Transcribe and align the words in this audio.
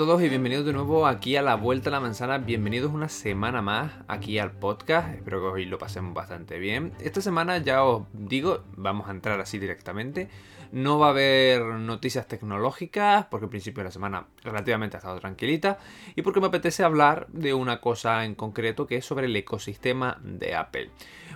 todos 0.00 0.22
y 0.22 0.30
bienvenidos 0.30 0.64
de 0.64 0.72
nuevo 0.72 1.06
aquí 1.06 1.36
a 1.36 1.42
la 1.42 1.56
Vuelta 1.56 1.90
a 1.90 1.92
la 1.92 2.00
Manzana. 2.00 2.38
Bienvenidos 2.38 2.90
una 2.90 3.10
semana 3.10 3.60
más 3.60 3.92
aquí 4.08 4.38
al 4.38 4.50
podcast. 4.50 5.14
Espero 5.14 5.42
que 5.42 5.46
hoy 5.48 5.66
lo 5.66 5.76
pasemos 5.76 6.14
bastante 6.14 6.58
bien. 6.58 6.94
Esta 7.00 7.20
semana 7.20 7.58
ya 7.58 7.84
os 7.84 8.06
digo, 8.14 8.64
vamos 8.78 9.08
a 9.08 9.10
entrar 9.10 9.38
así 9.40 9.58
directamente. 9.58 10.30
No 10.72 10.98
va 10.98 11.08
a 11.08 11.10
haber 11.10 11.62
noticias 11.62 12.28
tecnológicas 12.28 13.26
porque 13.26 13.46
al 13.46 13.50
principio 13.50 13.82
de 13.82 13.88
la 13.88 13.92
semana 13.92 14.26
relativamente 14.44 14.96
ha 14.96 14.98
estado 14.98 15.18
tranquilita 15.18 15.78
y 16.14 16.22
porque 16.22 16.40
me 16.40 16.46
apetece 16.46 16.84
hablar 16.84 17.26
de 17.28 17.54
una 17.54 17.80
cosa 17.80 18.24
en 18.24 18.36
concreto 18.36 18.86
que 18.86 18.96
es 18.96 19.04
sobre 19.04 19.26
el 19.26 19.34
ecosistema 19.34 20.20
de 20.22 20.54
Apple. 20.54 20.90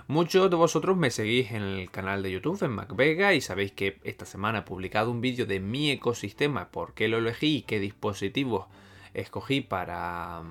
Muchos 0.07 0.49
de 0.51 0.55
vosotros 0.55 0.95
me 0.95 1.09
seguís 1.09 1.51
en 1.51 1.63
el 1.63 1.89
canal 1.89 2.21
de 2.21 2.31
YouTube, 2.31 2.63
en 2.63 2.71
MacVega, 2.71 3.33
y 3.33 3.41
sabéis 3.41 3.71
que 3.71 3.97
esta 4.03 4.25
semana 4.25 4.59
he 4.59 4.61
publicado 4.61 5.09
un 5.09 5.19
vídeo 5.19 5.47
de 5.47 5.59
mi 5.59 5.89
ecosistema, 5.89 6.69
por 6.69 6.93
qué 6.93 7.07
lo 7.07 7.17
elegí 7.17 7.57
y 7.57 7.61
qué 7.63 7.79
dispositivos 7.79 8.67
escogí 9.15 9.61
para, 9.61 10.43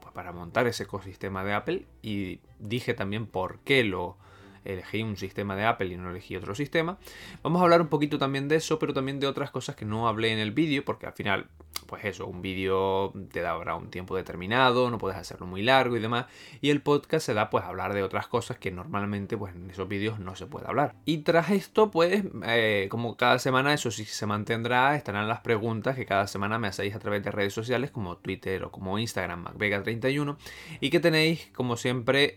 pues 0.00 0.14
para 0.14 0.32
montar 0.32 0.66
ese 0.66 0.84
ecosistema 0.84 1.44
de 1.44 1.52
Apple. 1.52 1.86
Y 2.00 2.40
dije 2.58 2.94
también 2.94 3.26
por 3.26 3.58
qué 3.60 3.84
lo, 3.84 4.16
elegí 4.64 5.02
un 5.02 5.16
sistema 5.16 5.56
de 5.56 5.64
Apple 5.64 5.88
y 5.88 5.96
no 5.96 6.10
elegí 6.10 6.36
otro 6.36 6.54
sistema. 6.54 6.98
Vamos 7.42 7.60
a 7.60 7.64
hablar 7.64 7.80
un 7.80 7.88
poquito 7.88 8.18
también 8.18 8.48
de 8.48 8.56
eso, 8.56 8.78
pero 8.78 8.92
también 8.92 9.20
de 9.20 9.26
otras 9.26 9.50
cosas 9.50 9.76
que 9.76 9.84
no 9.84 10.08
hablé 10.08 10.32
en 10.32 10.38
el 10.38 10.52
vídeo, 10.52 10.84
porque 10.84 11.06
al 11.06 11.12
final, 11.12 11.46
pues 11.86 12.04
eso, 12.04 12.26
un 12.26 12.42
vídeo 12.42 13.12
te 13.32 13.40
da 13.40 13.50
ahora 13.50 13.74
un 13.74 13.90
tiempo 13.90 14.16
determinado, 14.16 14.90
no 14.90 14.98
puedes 14.98 15.18
hacerlo 15.18 15.46
muy 15.46 15.62
largo 15.62 15.96
y 15.96 16.00
demás, 16.00 16.26
y 16.60 16.70
el 16.70 16.82
podcast 16.82 17.26
se 17.26 17.34
da 17.34 17.50
pues 17.50 17.64
a 17.64 17.68
hablar 17.68 17.94
de 17.94 18.02
otras 18.02 18.26
cosas 18.26 18.58
que 18.58 18.70
normalmente 18.70 19.36
pues 19.36 19.54
en 19.54 19.70
esos 19.70 19.88
vídeos 19.88 20.18
no 20.18 20.34
se 20.36 20.46
puede 20.46 20.66
hablar. 20.66 20.94
Y 21.04 21.18
tras 21.18 21.50
esto, 21.50 21.90
pues, 21.90 22.24
eh, 22.44 22.88
como 22.90 23.16
cada 23.16 23.38
semana 23.38 23.72
eso 23.74 23.90
sí 23.90 24.04
se 24.04 24.26
mantendrá, 24.26 24.96
estarán 24.96 25.28
las 25.28 25.40
preguntas 25.40 25.96
que 25.96 26.06
cada 26.06 26.26
semana 26.26 26.58
me 26.58 26.68
hacéis 26.68 26.94
a 26.94 26.98
través 26.98 27.22
de 27.22 27.30
redes 27.30 27.52
sociales 27.52 27.90
como 27.90 28.16
Twitter 28.16 28.64
o 28.64 28.70
como 28.70 28.98
Instagram, 28.98 29.44
MacVega31, 29.44 30.36
y 30.80 30.90
que 30.90 31.00
tenéis, 31.00 31.50
como 31.54 31.76
siempre, 31.76 32.34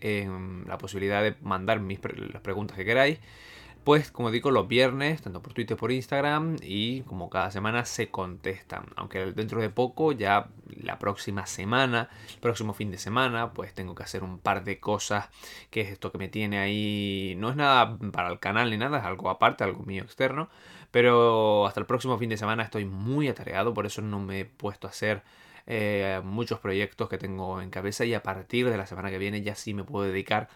la 0.66 0.78
posibilidad 0.78 1.22
de 1.22 1.34
mandar 1.40 1.80
mis 1.80 1.98
preguntas 1.98 2.11
las 2.16 2.42
preguntas 2.42 2.76
que 2.76 2.84
queráis. 2.84 3.18
Pues 3.84 4.12
como 4.12 4.30
digo, 4.30 4.52
los 4.52 4.68
viernes, 4.68 5.22
tanto 5.22 5.42
por 5.42 5.54
Twitter 5.54 5.76
como 5.76 5.80
por 5.80 5.92
Instagram, 5.92 6.56
y 6.62 7.00
como 7.02 7.28
cada 7.28 7.50
semana 7.50 7.84
se 7.84 8.10
contestan. 8.10 8.86
Aunque 8.94 9.32
dentro 9.32 9.60
de 9.60 9.70
poco, 9.70 10.12
ya 10.12 10.50
la 10.80 11.00
próxima 11.00 11.46
semana, 11.46 12.08
el 12.32 12.38
próximo 12.38 12.74
fin 12.74 12.92
de 12.92 12.98
semana, 12.98 13.52
pues 13.52 13.74
tengo 13.74 13.96
que 13.96 14.04
hacer 14.04 14.22
un 14.22 14.38
par 14.38 14.62
de 14.62 14.78
cosas, 14.78 15.30
que 15.70 15.80
es 15.80 15.90
esto 15.90 16.12
que 16.12 16.18
me 16.18 16.28
tiene 16.28 16.58
ahí. 16.60 17.34
No 17.38 17.50
es 17.50 17.56
nada 17.56 17.98
para 18.12 18.30
el 18.30 18.38
canal 18.38 18.70
ni 18.70 18.76
nada, 18.76 18.98
es 18.98 19.04
algo 19.04 19.30
aparte, 19.30 19.64
algo 19.64 19.82
mío 19.82 20.04
externo. 20.04 20.48
Pero 20.92 21.66
hasta 21.66 21.80
el 21.80 21.86
próximo 21.86 22.18
fin 22.18 22.28
de 22.30 22.36
semana 22.36 22.62
estoy 22.62 22.84
muy 22.84 23.26
atareado, 23.28 23.74
por 23.74 23.86
eso 23.86 24.00
no 24.00 24.20
me 24.20 24.40
he 24.40 24.44
puesto 24.44 24.86
a 24.86 24.90
hacer 24.90 25.22
eh, 25.66 26.20
muchos 26.24 26.60
proyectos 26.60 27.08
que 27.08 27.18
tengo 27.18 27.60
en 27.60 27.70
cabeza 27.70 28.04
y 28.04 28.14
a 28.14 28.22
partir 28.22 28.68
de 28.68 28.76
la 28.76 28.86
semana 28.86 29.10
que 29.10 29.18
viene 29.18 29.42
ya 29.42 29.54
sí 29.54 29.74
me 29.74 29.84
puedo 29.84 30.04
dedicar 30.06 30.48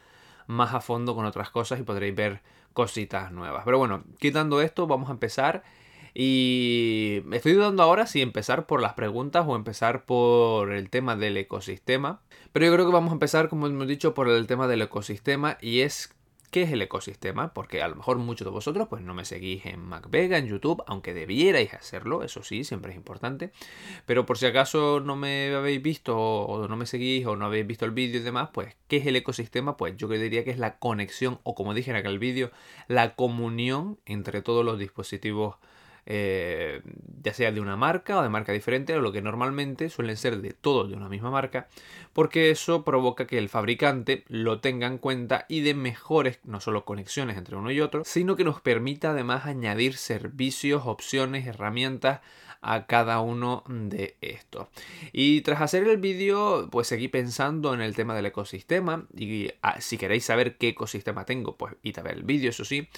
más 0.46 0.74
a 0.74 0.80
fondo 0.80 1.14
con 1.14 1.24
otras 1.24 1.50
cosas 1.50 1.80
y 1.80 1.82
podréis 1.82 2.14
ver 2.14 2.42
cositas 2.72 3.32
nuevas. 3.32 3.62
Pero 3.64 3.78
bueno, 3.78 4.04
quitando 4.18 4.60
esto, 4.60 4.86
vamos 4.86 5.08
a 5.08 5.12
empezar. 5.12 5.62
Y 6.14 7.20
me 7.26 7.36
estoy 7.36 7.52
dudando 7.52 7.82
ahora 7.82 8.06
si 8.06 8.22
empezar 8.22 8.66
por 8.66 8.80
las 8.80 8.94
preguntas 8.94 9.44
o 9.46 9.54
empezar 9.54 10.06
por 10.06 10.72
el 10.72 10.88
tema 10.88 11.14
del 11.14 11.36
ecosistema. 11.36 12.20
Pero 12.52 12.66
yo 12.66 12.72
creo 12.72 12.86
que 12.86 12.92
vamos 12.92 13.10
a 13.10 13.14
empezar, 13.14 13.48
como 13.50 13.66
hemos 13.66 13.86
dicho, 13.86 14.14
por 14.14 14.28
el 14.28 14.46
tema 14.46 14.66
del 14.66 14.80
ecosistema 14.82 15.58
y 15.60 15.80
es 15.80 16.15
qué 16.56 16.62
es 16.62 16.72
el 16.72 16.80
ecosistema, 16.80 17.52
porque 17.52 17.82
a 17.82 17.88
lo 17.88 17.96
mejor 17.96 18.16
muchos 18.16 18.46
de 18.46 18.50
vosotros 18.50 18.88
pues 18.88 19.02
no 19.02 19.12
me 19.12 19.26
seguís 19.26 19.66
en 19.66 19.78
MacVega, 19.78 20.38
en 20.38 20.46
YouTube, 20.46 20.82
aunque 20.86 21.12
debierais 21.12 21.74
hacerlo, 21.74 22.22
eso 22.22 22.42
sí, 22.42 22.64
siempre 22.64 22.92
es 22.92 22.96
importante. 22.96 23.52
Pero 24.06 24.24
por 24.24 24.38
si 24.38 24.46
acaso 24.46 25.00
no 25.00 25.16
me 25.16 25.54
habéis 25.54 25.82
visto 25.82 26.16
o 26.18 26.66
no 26.66 26.76
me 26.78 26.86
seguís 26.86 27.26
o 27.26 27.36
no 27.36 27.44
habéis 27.44 27.66
visto 27.66 27.84
el 27.84 27.90
vídeo 27.90 28.20
y 28.20 28.22
demás, 28.22 28.48
pues 28.54 28.74
¿qué 28.88 28.96
es 28.96 29.06
el 29.06 29.16
ecosistema? 29.16 29.76
Pues 29.76 29.98
yo 29.98 30.08
diría 30.08 30.44
que 30.44 30.50
es 30.50 30.58
la 30.58 30.78
conexión 30.78 31.40
o 31.42 31.54
como 31.54 31.74
dije 31.74 31.90
en 31.90 31.98
aquel 31.98 32.18
vídeo, 32.18 32.50
la 32.88 33.16
comunión 33.16 33.98
entre 34.06 34.40
todos 34.40 34.64
los 34.64 34.78
dispositivos 34.78 35.56
eh, 36.06 36.82
ya 37.22 37.34
sea 37.34 37.52
de 37.52 37.60
una 37.60 37.76
marca 37.76 38.18
o 38.18 38.22
de 38.22 38.28
marca 38.28 38.52
diferente, 38.52 38.94
o 38.94 39.00
lo 39.00 39.12
que 39.12 39.22
normalmente 39.22 39.90
suelen 39.90 40.16
ser 40.16 40.40
de 40.40 40.52
todos 40.52 40.88
de 40.88 40.96
una 40.96 41.08
misma 41.08 41.30
marca, 41.30 41.68
porque 42.12 42.50
eso 42.50 42.84
provoca 42.84 43.26
que 43.26 43.38
el 43.38 43.48
fabricante 43.48 44.24
lo 44.28 44.60
tenga 44.60 44.86
en 44.86 44.98
cuenta 44.98 45.44
y 45.48 45.60
de 45.60 45.74
mejores 45.74 46.38
no 46.44 46.60
solo 46.60 46.84
conexiones 46.84 47.36
entre 47.36 47.56
uno 47.56 47.70
y 47.72 47.80
otro, 47.80 48.04
sino 48.04 48.36
que 48.36 48.44
nos 48.44 48.60
permita 48.60 49.10
además 49.10 49.46
añadir 49.46 49.96
servicios, 49.96 50.82
opciones, 50.86 51.46
herramientas 51.46 52.20
a 52.62 52.86
cada 52.86 53.20
uno 53.20 53.62
de 53.68 54.16
estos. 54.20 54.68
Y 55.12 55.42
tras 55.42 55.60
hacer 55.60 55.86
el 55.86 55.98
vídeo, 55.98 56.68
pues 56.70 56.88
seguí 56.88 57.08
pensando 57.08 57.74
en 57.74 57.80
el 57.80 57.94
tema 57.94 58.14
del 58.14 58.26
ecosistema 58.26 59.06
y 59.16 59.50
ah, 59.62 59.80
si 59.80 59.98
queréis 59.98 60.24
saber 60.24 60.56
qué 60.56 60.68
ecosistema 60.68 61.24
tengo, 61.24 61.56
pues 61.56 61.74
id 61.82 61.98
a 61.98 62.02
ver 62.02 62.14
el 62.14 62.24
vídeo, 62.24 62.50
eso 62.50 62.64
sí. 62.64 62.88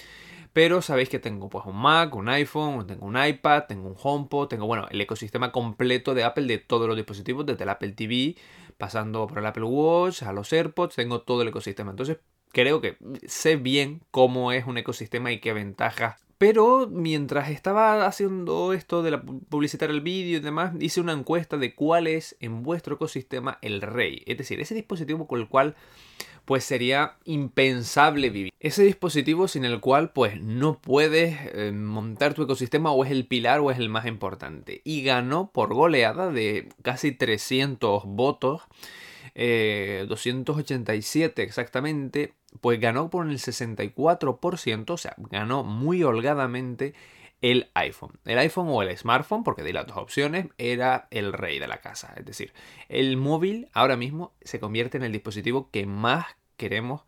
Pero 0.52 0.82
sabéis 0.82 1.08
que 1.08 1.18
tengo 1.18 1.48
pues 1.48 1.64
un 1.66 1.76
Mac, 1.76 2.14
un 2.14 2.28
iPhone, 2.28 2.86
tengo 2.86 3.06
un 3.06 3.22
iPad, 3.22 3.64
tengo 3.68 3.88
un 3.88 3.96
HomePod, 4.00 4.48
tengo 4.48 4.66
bueno, 4.66 4.86
el 4.90 5.00
ecosistema 5.00 5.52
completo 5.52 6.14
de 6.14 6.24
Apple 6.24 6.46
de 6.46 6.58
todos 6.58 6.86
los 6.88 6.96
dispositivos, 6.96 7.46
desde 7.46 7.64
el 7.64 7.70
Apple 7.70 7.92
TV, 7.92 8.36
pasando 8.76 9.26
por 9.26 9.38
el 9.38 9.46
Apple 9.46 9.64
Watch, 9.64 10.22
a 10.22 10.32
los 10.32 10.52
AirPods, 10.52 10.96
tengo 10.96 11.22
todo 11.22 11.42
el 11.42 11.48
ecosistema. 11.48 11.90
Entonces, 11.90 12.18
creo 12.52 12.80
que 12.80 12.96
sé 13.26 13.56
bien 13.56 14.02
cómo 14.10 14.52
es 14.52 14.66
un 14.66 14.78
ecosistema 14.78 15.32
y 15.32 15.40
qué 15.40 15.52
ventajas 15.52 16.28
pero 16.38 16.88
mientras 16.88 17.50
estaba 17.50 18.06
haciendo 18.06 18.72
esto 18.72 19.02
de 19.02 19.18
publicitar 19.18 19.90
el 19.90 20.00
vídeo 20.00 20.38
y 20.38 20.40
demás, 20.40 20.72
hice 20.78 21.00
una 21.00 21.12
encuesta 21.12 21.56
de 21.56 21.74
cuál 21.74 22.06
es 22.06 22.36
en 22.38 22.62
vuestro 22.62 22.94
ecosistema 22.94 23.58
el 23.60 23.82
rey. 23.82 24.22
Es 24.24 24.38
decir, 24.38 24.60
ese 24.60 24.76
dispositivo 24.76 25.26
con 25.26 25.40
el 25.40 25.48
cual 25.48 25.74
pues 26.48 26.64
sería 26.64 27.16
impensable 27.26 28.30
vivir. 28.30 28.54
Ese 28.58 28.82
dispositivo 28.82 29.48
sin 29.48 29.66
el 29.66 29.80
cual 29.80 30.12
pues 30.14 30.40
no 30.40 30.80
puedes 30.80 31.36
eh, 31.52 31.72
montar 31.72 32.32
tu 32.32 32.42
ecosistema 32.42 32.90
o 32.90 33.04
es 33.04 33.10
el 33.10 33.26
pilar 33.26 33.60
o 33.60 33.70
es 33.70 33.76
el 33.76 33.90
más 33.90 34.06
importante. 34.06 34.80
Y 34.82 35.02
ganó 35.02 35.50
por 35.52 35.74
goleada 35.74 36.32
de 36.32 36.70
casi 36.80 37.12
300 37.12 38.04
votos. 38.06 38.62
287 39.34 41.42
eh, 41.42 41.44
exactamente, 41.44 42.32
pues 42.62 42.80
ganó 42.80 43.10
por 43.10 43.28
el 43.28 43.38
64%, 43.38 44.90
o 44.90 44.96
sea, 44.96 45.14
ganó 45.18 45.64
muy 45.64 46.02
holgadamente 46.02 46.94
el 47.40 47.70
iPhone. 47.74 48.18
El 48.24 48.38
iPhone 48.38 48.68
o 48.68 48.82
el 48.82 48.96
smartphone, 48.96 49.44
porque 49.44 49.62
de 49.62 49.72
las 49.72 49.86
dos 49.86 49.96
opciones, 49.96 50.46
era 50.58 51.08
el 51.10 51.32
rey 51.32 51.58
de 51.58 51.68
la 51.68 51.80
casa. 51.80 52.14
Es 52.16 52.24
decir, 52.24 52.52
el 52.88 53.16
móvil 53.16 53.68
ahora 53.72 53.96
mismo 53.96 54.32
se 54.42 54.60
convierte 54.60 54.96
en 54.96 55.04
el 55.04 55.12
dispositivo 55.12 55.70
que 55.70 55.86
más 55.86 56.26
queremos 56.56 57.02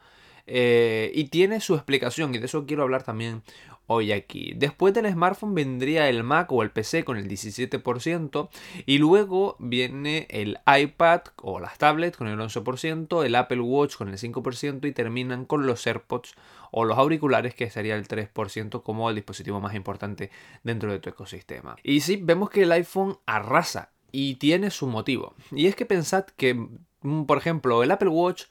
eh, 0.47 1.13
y 1.15 1.25
tiene 1.25 1.61
su 1.61 1.75
explicación 1.75 2.35
y 2.35 2.39
de 2.39 2.47
eso 2.47 2.67
quiero 2.67 2.83
hablar 2.83 3.03
también 3.03 3.43
hoy 3.87 4.13
aquí. 4.13 4.53
Después 4.57 4.95
del 4.95 5.11
smartphone 5.11 5.55
vendría 5.55 6.09
el 6.09 6.23
Mac 6.23 6.51
o 6.53 6.63
el 6.63 6.71
PC 6.71 7.05
con 7.05 7.17
el 7.17 7.29
17% 7.29 8.49
y 8.87 8.99
luego 8.99 9.57
viene 9.59 10.29
el 10.31 10.59
iPad 10.65 11.23
o 11.43 11.59
las 11.59 11.77
tablets 11.77 12.17
con 12.17 12.29
el 12.29 12.39
11%, 12.39 13.25
el 13.25 13.35
Apple 13.35 13.61
Watch 13.61 13.97
con 13.97 14.09
el 14.09 14.17
5% 14.17 14.89
y 14.89 14.93
terminan 14.93 15.45
con 15.45 15.67
los 15.67 15.85
AirPods 15.87 16.35
o 16.71 16.85
los 16.85 16.99
auriculares 16.99 17.55
que 17.55 17.71
sería 17.71 17.97
el 17.97 18.07
3% 18.07 18.83
como 18.83 19.09
el 19.09 19.17
dispositivo 19.17 19.61
más 19.61 19.75
importante 19.75 20.31
dentro 20.63 20.93
de 20.93 20.99
tu 20.99 21.11
ecosistema. 21.11 21.77
Y 21.83 22.01
sí, 22.01 22.19
vemos 22.23 22.51
que 22.51 22.63
el 22.63 22.73
iPhone 22.73 23.19
arrasa 23.27 23.93
y 24.13 24.37
tiene 24.37 24.71
su 24.71 24.87
motivo. 24.87 25.35
Y 25.53 25.67
es 25.67 25.77
que 25.77 25.87
pensad 25.87 26.25
que, 26.37 26.55
mm, 26.55 27.25
por 27.25 27.39
ejemplo, 27.39 27.83
el 27.83 27.91
Apple 27.91 28.09
Watch, 28.09 28.45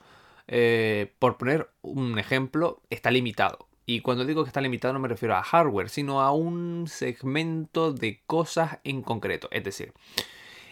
eh, 0.48 1.12
por 1.18 1.36
poner 1.36 1.70
un 1.82 2.18
ejemplo, 2.18 2.82
está 2.90 3.10
limitado 3.10 3.70
y 3.90 4.02
cuando 4.02 4.24
digo 4.24 4.44
que 4.44 4.48
está 4.48 4.60
limitado 4.60 4.94
no 4.94 5.00
me 5.00 5.08
refiero 5.08 5.34
a 5.34 5.42
hardware, 5.42 5.88
sino 5.88 6.20
a 6.20 6.30
un 6.30 6.86
segmento 6.86 7.92
de 7.92 8.22
cosas 8.24 8.78
en 8.84 9.02
concreto. 9.02 9.48
Es 9.50 9.64
decir, 9.64 9.92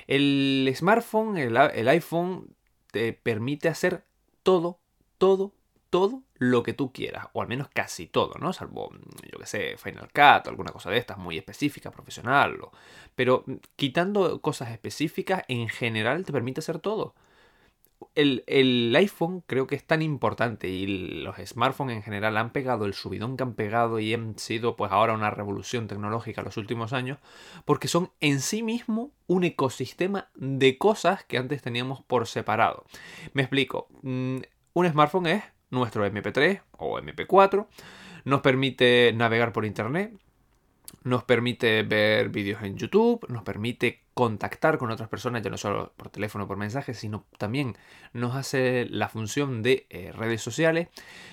el 0.07 0.73
smartphone, 0.77 1.37
el, 1.37 1.89
iPhone, 1.89 2.55
te 2.93 3.13
permite 3.13 3.69
hacer 3.69 4.05
todo, 4.45 4.79
todo, 5.19 5.53
todo 5.91 6.23
lo 6.39 6.63
que 6.63 6.73
tú 6.73 6.93
quieras, 6.93 7.27
o 7.33 7.43
al 7.43 7.49
menos 7.49 7.69
casi 7.69 8.07
todo, 8.07 8.35
¿no? 8.39 8.53
Salvo, 8.53 8.91
yo 9.31 9.39
que 9.39 9.47
sé, 9.47 9.77
Final 9.77 10.09
Cut 10.09 10.47
o 10.47 10.51
alguna 10.51 10.73
cosa 10.73 10.91
de 10.91 10.99
estas 10.99 11.19
muy 11.19 11.37
específica, 11.39 11.91
profesional. 11.91 12.59
Pero 13.15 13.45
quitando 13.77 14.41
cosas 14.41 14.71
específicas, 14.71 15.45
en 15.49 15.69
general 15.69 16.25
te 16.25 16.33
permite 16.33 16.61
hacer 16.61 16.79
todo 16.79 17.15
el, 18.15 18.95
iPhone 18.97 19.43
creo 19.47 19.67
que 19.67 19.75
es 19.75 19.85
tan 19.85 20.03
importante 20.03 20.69
y 20.69 21.23
los 21.23 21.37
smartphones 21.37 21.97
en 21.97 22.03
general 22.03 22.37
han 22.37 22.51
pegado 22.51 22.85
el 22.85 22.95
subidón 22.95 23.37
que 23.37 23.43
han 23.43 23.55
pegado 23.55 23.99
y 23.99 24.15
han 24.15 24.39
sido 24.39 24.77
pues 24.77 24.93
ahora 24.93 25.15
una 25.15 25.31
revolución 25.31 25.89
tecnológica 25.89 26.43
los 26.43 26.57
últimos 26.57 26.93
años 26.93 27.19
porque 27.65 27.89
son 27.89 28.11
en 28.21 28.41
sí 28.41 28.63
mismo 28.63 29.13
un 29.27 29.45
ecosistema 29.45 30.29
de 30.35 30.79
cosas 30.79 31.25
que 31.25 31.39
antes 31.39 31.63
teníamos 31.63 32.03
por 32.03 32.27
separado. 32.27 32.85
Me 33.35 33.43
explico, 33.43 33.89
mm, 34.03 34.39
un 34.75 34.89
smartphone 34.89 35.27
es 35.27 35.45
nuestro 35.71 36.07
MP3 36.07 36.63
o 36.79 36.99
MP4, 36.99 37.67
nos 38.25 38.41
permite 38.41 39.13
navegar 39.15 39.53
por 39.53 39.65
internet, 39.65 40.13
nos 41.05 41.25
permite 41.25 41.83
ver 41.83 42.29
vídeos 42.29 42.63
en 42.63 42.77
YouTube, 42.77 43.27
nos 43.29 43.43
permite 43.43 44.03
contactar 44.15 44.79
con 44.79 44.91
otras 44.91 45.09
personas, 45.09 45.43
ya 45.43 45.51
no 45.51 45.57
solo 45.57 45.93
por 45.97 46.09
teléfono 46.09 46.45
o 46.45 46.49
por 46.49 46.57
mensajes, 46.57 46.99
sino 46.99 47.25
también 47.39 47.77
nos 48.13 48.35
hace 48.35 48.87
la 48.91 49.09
función 49.09 49.63
de 49.63 49.87
eh, 49.91 50.11
redes 50.13 50.43
sociales, 50.43 50.89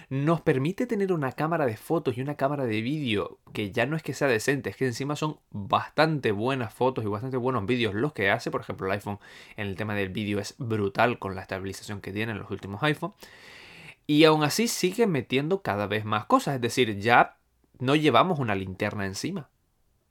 nos 0.09 0.41
permite 0.41 0.85
tener 0.85 1.11
una 1.11 1.31
cámara 1.31 1.65
de 1.65 1.77
fotos 1.77 2.17
y 2.17 2.21
una 2.21 2.35
cámara 2.35 2.65
de 2.65 2.81
vídeo 2.81 3.39
que 3.53 3.71
ya 3.71 3.87
no 3.87 3.95
es 3.95 4.03
que 4.03 4.13
sea 4.13 4.27
decente, 4.27 4.69
es 4.69 4.75
que 4.75 4.85
encima 4.85 5.15
son 5.15 5.39
bastante 5.49 6.31
buenas 6.31 6.73
fotos 6.73 7.03
y 7.03 7.07
bastante 7.07 7.37
buenos 7.37 7.65
vídeos 7.65 7.95
los 7.95 8.13
que 8.13 8.29
hace, 8.29 8.51
por 8.51 8.61
ejemplo 8.61 8.85
el 8.85 8.93
iPhone 8.93 9.17
en 9.57 9.67
el 9.67 9.75
tema 9.75 9.95
del 9.95 10.09
vídeo 10.09 10.39
es 10.39 10.55
brutal 10.59 11.17
con 11.17 11.33
la 11.33 11.41
estabilización 11.41 12.01
que 12.01 12.11
tienen 12.11 12.37
los 12.37 12.51
últimos 12.51 12.83
iPhone. 12.83 13.13
Y 14.07 14.23
aún 14.25 14.43
así 14.43 14.67
sigue 14.67 15.07
metiendo 15.07 15.61
cada 15.61 15.87
vez 15.87 16.05
más 16.05 16.25
cosas, 16.25 16.55
es 16.55 16.61
decir, 16.61 16.99
ya 16.99 17.37
no 17.79 17.95
llevamos 17.95 18.39
una 18.39 18.55
linterna 18.55 19.05
encima. 19.05 19.49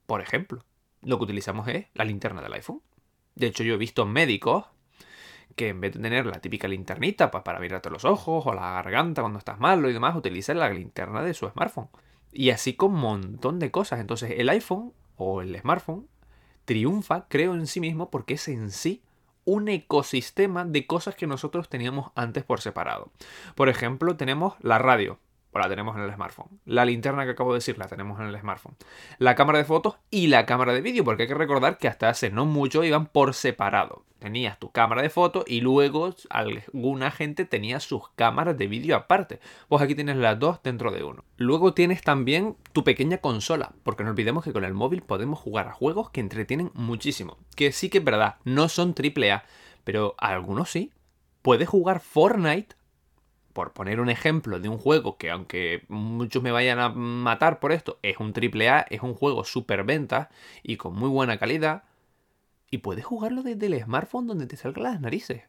Por 0.05 0.21
ejemplo, 0.21 0.65
lo 1.01 1.17
que 1.17 1.23
utilizamos 1.23 1.67
es 1.67 1.87
la 1.93 2.03
linterna 2.03 2.41
del 2.41 2.53
iPhone. 2.53 2.81
De 3.35 3.47
hecho, 3.47 3.63
yo 3.63 3.75
he 3.75 3.77
visto 3.77 4.05
médicos 4.05 4.65
que 5.55 5.69
en 5.69 5.79
vez 5.79 5.93
de 5.93 6.01
tener 6.01 6.25
la 6.25 6.41
típica 6.41 6.67
linternita 6.67 7.31
pues, 7.31 7.43
para 7.43 7.59
mirarte 7.59 7.89
los 7.89 8.03
ojos 8.03 8.45
o 8.45 8.53
la 8.53 8.71
garganta 8.71 9.21
cuando 9.21 9.39
estás 9.39 9.59
malo 9.59 9.89
y 9.89 9.93
demás, 9.93 10.15
utilizan 10.15 10.59
la 10.59 10.69
linterna 10.69 11.21
de 11.21 11.33
su 11.33 11.47
smartphone. 11.49 11.89
Y 12.31 12.49
así 12.49 12.73
con 12.73 12.93
un 12.93 12.99
montón 12.99 13.59
de 13.59 13.71
cosas. 13.71 13.99
Entonces 13.99 14.33
el 14.37 14.49
iPhone 14.49 14.93
o 15.15 15.41
el 15.41 15.57
smartphone 15.57 16.07
triunfa, 16.65 17.27
creo, 17.29 17.53
en 17.53 17.67
sí 17.67 17.79
mismo 17.79 18.09
porque 18.09 18.33
es 18.33 18.47
en 18.49 18.71
sí 18.71 19.03
un 19.45 19.69
ecosistema 19.69 20.65
de 20.65 20.85
cosas 20.85 21.15
que 21.15 21.27
nosotros 21.27 21.69
teníamos 21.69 22.11
antes 22.15 22.43
por 22.43 22.61
separado. 22.61 23.11
Por 23.55 23.69
ejemplo, 23.69 24.17
tenemos 24.17 24.55
la 24.59 24.79
radio 24.79 25.19
la 25.61 25.69
tenemos 25.69 25.95
en 25.95 26.03
el 26.03 26.13
smartphone. 26.13 26.59
La 26.65 26.85
linterna 26.85 27.25
que 27.25 27.31
acabo 27.31 27.53
de 27.53 27.57
decir 27.57 27.77
la 27.77 27.87
tenemos 27.87 28.19
en 28.19 28.27
el 28.27 28.39
smartphone. 28.39 28.75
La 29.17 29.35
cámara 29.35 29.59
de 29.59 29.65
fotos 29.65 29.95
y 30.09 30.27
la 30.27 30.45
cámara 30.45 30.73
de 30.73 30.81
vídeo, 30.81 31.03
porque 31.03 31.23
hay 31.23 31.27
que 31.27 31.35
recordar 31.35 31.77
que 31.77 31.87
hasta 31.87 32.09
hace 32.09 32.29
no 32.29 32.45
mucho 32.45 32.83
iban 32.83 33.07
por 33.07 33.33
separado. 33.33 34.05
Tenías 34.19 34.57
tu 34.57 34.71
cámara 34.71 35.01
de 35.01 35.09
fotos 35.09 35.43
y 35.45 35.61
luego 35.61 36.15
alguna 36.29 37.11
gente 37.11 37.45
tenía 37.45 37.79
sus 37.79 38.09
cámaras 38.15 38.57
de 38.57 38.67
vídeo 38.67 38.95
aparte. 38.95 39.39
Pues 39.67 39.81
aquí 39.81 39.93
tienes 39.93 40.17
las 40.17 40.39
dos 40.39 40.63
dentro 40.63 40.91
de 40.91 41.03
uno. 41.03 41.23
Luego 41.37 41.73
tienes 41.73 42.01
también 42.01 42.57
tu 42.73 42.83
pequeña 42.83 43.19
consola, 43.19 43.73
porque 43.83 44.03
no 44.03 44.09
olvidemos 44.09 44.43
que 44.43 44.53
con 44.53 44.63
el 44.63 44.73
móvil 44.73 45.03
podemos 45.03 45.39
jugar 45.39 45.67
a 45.67 45.73
juegos 45.73 46.09
que 46.09 46.21
entretienen 46.21 46.71
muchísimo. 46.73 47.37
Que 47.55 47.71
sí 47.71 47.89
que 47.89 47.99
es 47.99 48.03
verdad, 48.03 48.37
no 48.45 48.67
son 48.67 48.95
AAA, 48.97 49.43
pero 49.83 50.15
algunos 50.17 50.71
sí. 50.71 50.91
Puedes 51.41 51.69
jugar 51.69 51.99
Fortnite 51.99 52.75
por 53.55 53.71
poner 53.71 54.01
un 54.01 54.09
ejemplo 54.09 54.59
de 54.59 54.67
un 54.67 54.77
juego 54.77 55.17
que 55.17 55.31
aunque 55.31 55.85
muchos 55.87 56.43
me 56.43 56.51
vayan 56.51 56.77
a 56.77 56.89
matar 56.89 57.61
por 57.61 57.71
esto, 57.71 57.99
es 58.01 58.17
un 58.19 58.33
AAA, 58.35 58.81
es 58.89 59.01
un 59.01 59.13
juego 59.13 59.45
super 59.45 59.85
venta 59.85 60.29
y 60.61 60.75
con 60.75 60.93
muy 60.93 61.07
buena 61.07 61.39
calidad, 61.39 61.85
y 62.69 62.79
puedes 62.79 63.05
jugarlo 63.05 63.43
desde 63.43 63.67
el 63.67 63.81
smartphone 63.81 64.27
donde 64.27 64.45
te 64.45 64.57
salgan 64.57 64.83
las 64.83 64.99
narices. 64.99 65.43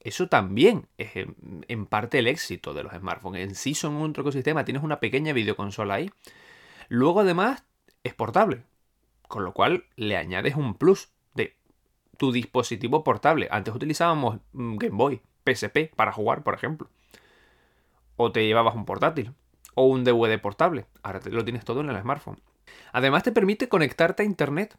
Eso 0.00 0.26
también 0.28 0.88
es 0.98 1.12
en 1.14 1.86
parte 1.86 2.18
el 2.18 2.26
éxito 2.26 2.74
de 2.74 2.82
los 2.82 2.92
smartphones. 2.92 3.48
En 3.48 3.54
sí 3.54 3.76
son 3.76 3.94
un 3.94 4.10
otro 4.10 4.22
ecosistema, 4.22 4.64
tienes 4.64 4.82
una 4.82 4.98
pequeña 4.98 5.32
videoconsola 5.32 5.94
ahí. 5.94 6.10
Luego 6.88 7.20
además 7.20 7.64
es 8.02 8.12
portable, 8.12 8.64
con 9.28 9.44
lo 9.44 9.52
cual 9.52 9.84
le 9.94 10.16
añades 10.16 10.56
un 10.56 10.74
plus 10.74 11.10
de 11.34 11.54
tu 12.18 12.32
dispositivo 12.32 13.04
portable. 13.04 13.46
Antes 13.52 13.72
utilizábamos 13.72 14.40
mm, 14.52 14.76
Game 14.78 14.96
Boy, 14.96 15.22
PSP 15.46 15.94
para 15.94 16.12
jugar, 16.12 16.42
por 16.42 16.54
ejemplo. 16.54 16.90
O 18.16 18.32
te 18.32 18.46
llevabas 18.46 18.74
un 18.74 18.84
portátil. 18.84 19.32
O 19.74 19.86
un 19.86 20.04
DVD 20.04 20.40
portable. 20.40 20.86
Ahora 21.02 21.20
lo 21.30 21.44
tienes 21.44 21.64
todo 21.64 21.80
en 21.80 21.90
el 21.90 22.00
smartphone. 22.00 22.40
Además 22.92 23.22
te 23.22 23.32
permite 23.32 23.68
conectarte 23.68 24.22
a 24.22 24.26
Internet. 24.26 24.78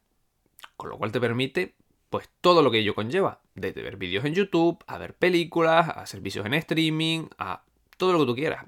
Con 0.75 0.89
lo 0.89 0.97
cual 0.97 1.11
te 1.11 1.19
permite 1.19 1.75
pues 2.09 2.29
todo 2.41 2.61
lo 2.61 2.71
que 2.71 2.79
ello 2.79 2.95
conlleva. 2.95 3.41
Desde 3.53 3.81
ver 3.81 3.97
vídeos 3.97 4.25
en 4.25 4.33
YouTube, 4.33 4.83
a 4.87 4.97
ver 4.97 5.13
películas, 5.13 5.89
a 5.89 6.05
servicios 6.05 6.45
en 6.45 6.53
streaming, 6.55 7.27
a 7.37 7.63
todo 7.97 8.13
lo 8.13 8.19
que 8.19 8.25
tú 8.25 8.35
quieras. 8.35 8.65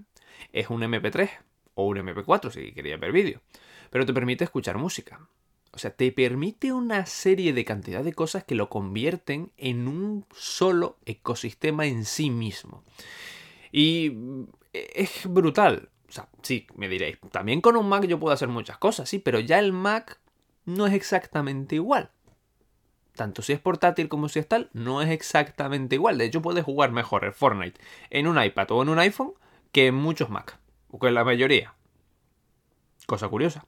Es 0.51 0.69
un 0.69 0.81
MP3 0.81 1.29
o 1.75 1.87
un 1.87 1.97
MP4 1.97 2.51
si 2.51 2.73
querías 2.73 2.99
ver 2.99 3.11
vídeos. 3.11 3.41
Pero 3.89 4.05
te 4.05 4.13
permite 4.13 4.43
escuchar 4.43 4.77
música. 4.77 5.19
O 5.71 5.77
sea, 5.77 5.91
te 5.91 6.11
permite 6.11 6.73
una 6.73 7.05
serie 7.05 7.53
de 7.53 7.65
cantidad 7.65 8.03
de 8.03 8.13
cosas 8.13 8.43
que 8.43 8.55
lo 8.55 8.69
convierten 8.69 9.51
en 9.57 9.87
un 9.87 10.25
solo 10.35 10.97
ecosistema 11.05 11.85
en 11.85 12.05
sí 12.05 12.29
mismo. 12.29 12.83
Y 13.71 14.13
es 14.73 15.25
brutal. 15.25 15.89
O 16.07 16.11
sea, 16.11 16.27
sí, 16.41 16.65
me 16.75 16.89
diréis, 16.89 17.19
también 17.31 17.61
con 17.61 17.75
un 17.75 17.87
Mac 17.87 18.05
yo 18.05 18.19
puedo 18.19 18.33
hacer 18.33 18.47
muchas 18.47 18.79
cosas, 18.79 19.07
sí, 19.07 19.19
pero 19.19 19.39
ya 19.39 19.59
el 19.59 19.73
Mac 19.73 20.19
no 20.65 20.87
es 20.87 20.93
exactamente 20.93 21.75
igual. 21.75 22.09
Tanto 23.15 23.41
si 23.43 23.53
es 23.53 23.59
portátil 23.59 24.09
como 24.09 24.27
si 24.29 24.39
es 24.39 24.47
tal, 24.47 24.69
no 24.73 25.01
es 25.01 25.09
exactamente 25.09 25.95
igual. 25.95 26.17
De 26.17 26.25
hecho, 26.25 26.41
puedes 26.41 26.63
jugar 26.63 26.91
mejor 26.91 27.25
el 27.25 27.33
Fortnite 27.33 27.79
en 28.09 28.27
un 28.27 28.41
iPad 28.41 28.71
o 28.71 28.81
en 28.81 28.89
un 28.89 28.97
iPhone 28.97 29.33
que 29.71 29.87
en 29.87 29.95
muchos 29.95 30.29
Mac. 30.29 30.57
O 30.89 30.99
que 30.99 31.09
en 31.09 31.15
la 31.15 31.23
mayoría. 31.23 31.75
Cosa 33.05 33.27
curiosa. 33.27 33.65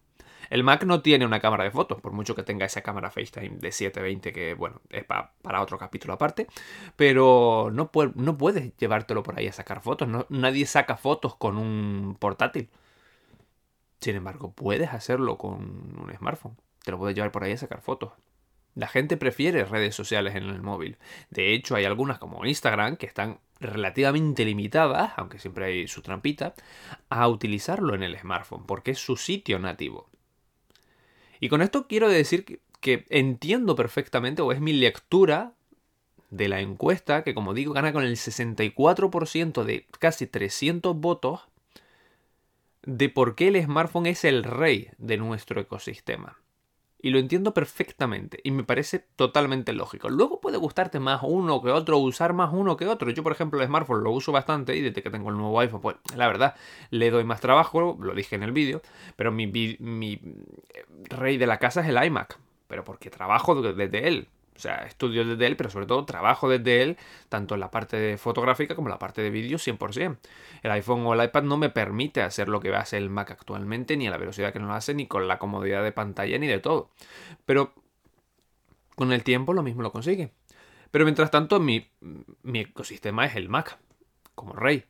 El 0.52 0.66
Mac 0.66 0.84
no 0.84 1.02
tiene 1.02 1.26
una 1.26 1.40
cámara 1.40 1.64
de 1.64 1.72
fotos, 1.72 2.02
por 2.02 2.12
mucho 2.12 2.36
que 2.36 2.44
tenga 2.44 2.66
esa 2.66 2.82
cámara 2.82 3.10
FaceTime 3.10 3.60
de 3.60 3.72
720 3.72 4.34
que, 4.34 4.54
bueno, 4.54 4.82
es 4.90 5.06
para 5.06 5.62
otro 5.62 5.78
capítulo 5.78 6.14
aparte, 6.14 6.46
pero 6.98 7.72
no, 7.72 7.90
puedes 7.90 8.76
llevártelo 8.76 9.24
por 9.24 9.40
ahí 9.40 9.48
a 9.48 9.54
sacar 9.54 9.82
fotos. 9.82 10.10
nadie 10.28 10.66
saca 10.66 10.98
fotos 10.98 11.38
con 11.38 11.58
un 11.58 12.18
portátil. 12.20 12.70
Sin 14.02 14.18
embargo, 14.18 14.52
puedes 14.52 14.90
hacerlo 14.90 15.38
con 15.38 15.54
un 15.54 16.14
smartphone. 16.18 16.58
Te 16.84 16.92
lo 16.92 16.98
puedes 16.98 17.16
llevar 17.16 17.32
por 17.32 17.46
ahí 17.46 17.54
a 17.54 17.58
sacar 17.58 17.80
fotos. 17.80 18.12
La 18.76 18.88
gente 18.88 19.16
prefiere 19.16 19.64
redes 19.64 19.96
sociales 19.96 20.36
en 20.36 20.44
el 20.44 20.62
móvil. 20.62 20.98
De 21.30 21.54
hecho, 21.54 21.76
hay 21.76 21.86
algunas 21.86 22.20
como 22.20 22.46
Instagram 22.46 22.98
que 22.98 23.06
están 23.06 23.40
relativamente 23.62 24.44
limitadas, 24.44 25.14
aunque 25.16 25.40
siempre 25.40 25.66
hay 25.66 25.88
su 25.88 26.02
trampita, 26.02 26.56
a 27.08 27.30
utilizarlo 27.30 27.96
en 27.96 28.04
el 28.04 28.20
smartphone, 28.20 28.66
porque 28.66 28.92
es 28.92 29.00
su 29.00 29.16
sitio 29.16 29.58
nativo. 29.58 30.12
Y 31.42 31.50
con 31.50 31.62
esto 31.62 31.88
quiero 31.88 32.08
decir 32.08 32.62
que, 32.80 33.06
entiendo 33.10 33.76
perfectamente, 33.76 34.42
o 34.42 34.54
es 34.54 34.62
mi 34.62 34.72
lectura 34.72 35.54
de 36.30 36.48
la 36.48 36.62
encuesta, 36.62 37.24
que 37.24 37.34
como 37.34 37.54
digo, 37.54 37.74
gana 37.74 37.92
con 37.92 38.04
el 38.04 38.16
64% 38.16 39.64
de 39.64 39.88
casi 40.00 40.28
300 40.28 40.96
votos, 40.96 41.42
de 42.84 43.10
por 43.10 43.36
qué 43.36 43.50
el 43.50 43.62
smartphone 43.62 44.06
es 44.06 44.24
el 44.24 44.44
rey 44.44 44.90
de 44.98 45.18
nuestro 45.18 45.60
ecosistema 45.60 46.41
y 47.02 47.10
lo 47.10 47.20
entiendo 47.20 47.54
perfectamente 47.54 48.40
y 48.44 48.52
me 48.52 48.64
parece 48.64 49.00
totalmente 49.00 49.74
lógico. 49.74 50.10
Luego 50.10 50.40
puede 50.40 50.58
gustarte 50.58 51.00
más 51.00 51.22
uno 51.24 51.62
que 51.62 51.72
otro, 51.72 51.98
usar 51.98 52.34
más 52.34 52.52
uno 52.54 52.78
que 52.78 52.88
otro. 52.88 53.10
Yo, 53.10 53.24
por 53.24 53.32
ejemplo, 53.32 53.60
el 53.60 53.68
smartphone 53.68 54.04
lo 54.04 54.12
uso 54.12 54.32
bastante 54.32 54.76
y 54.76 54.82
desde 54.82 55.02
que 55.02 55.10
tengo 55.10 55.30
el 55.30 55.38
nuevo 55.38 55.60
iPhone, 55.60 55.82
pues 55.82 55.98
la 56.16 56.28
verdad, 56.28 56.56
le 56.92 57.10
doy 57.10 57.24
más 57.24 57.42
trabajo, 57.42 57.98
lo 58.00 58.14
dije 58.14 58.36
en 58.36 58.44
el 58.44 58.52
vídeo, 58.52 58.82
pero 59.16 59.32
mi, 59.32 59.48
mi 59.48 60.20
rey 61.10 61.38
de 61.38 61.48
la 61.48 61.58
casa 61.58 61.82
es 61.82 61.88
el 61.88 62.04
iMac, 62.04 62.38
pero 62.68 62.84
porque 62.84 63.10
trabajo 63.10 63.60
desde 63.62 64.08
él. 64.08 64.28
O 64.62 64.64
sea, 64.64 64.86
estudio 64.86 65.26
desde 65.26 65.48
él, 65.48 65.58
pero 65.58 65.72
sobre 65.72 65.88
todo 65.88 66.06
trabajo 66.06 66.48
desde 66.48 66.84
él, 66.84 66.98
tanto 67.30 67.56
en 67.56 67.62
la 67.62 67.72
parte 67.72 68.16
fotográfica 68.20 68.76
como 68.76 68.90
en 68.90 68.92
la 68.92 69.00
parte 69.00 69.24
de 69.24 69.32
vídeo 69.32 69.58
100%. 69.58 70.20
El 70.62 70.70
iPhone 70.70 71.04
o 71.08 71.16
el 71.16 71.24
iPad 71.24 71.42
no 71.42 71.58
me 71.58 71.72
permite 71.72 72.22
hacer 72.22 72.48
lo 72.48 72.60
que 72.60 72.70
hace 72.76 72.98
el 72.98 73.10
Mac 73.10 73.32
actualmente, 73.32 73.98
ni 73.98 74.06
a 74.06 74.12
la 74.12 74.18
velocidad 74.18 74.54
que 74.54 74.60
nos 74.60 74.70
hace, 74.70 74.94
ni 74.94 75.08
con 75.08 75.28
la 75.28 75.40
comodidad 75.40 75.84
de 75.84 75.92
pantalla, 75.92 76.38
ni 76.38 76.46
de 76.46 76.60
todo. 76.60 76.92
Pero 77.48 77.74
con 78.94 79.12
el 79.12 79.24
tiempo 79.24 79.52
lo 79.54 79.64
mismo 79.64 79.82
lo 79.82 79.92
consigue. 79.92 80.32
Pero 80.92 81.06
mientras 81.06 81.32
tanto, 81.32 81.60
mi, 81.60 81.90
mi 82.44 82.60
ecosistema 82.60 83.26
es 83.26 83.36
el 83.36 83.50
Mac, 83.50 83.80
como 84.36 84.54
rey. 84.54 84.86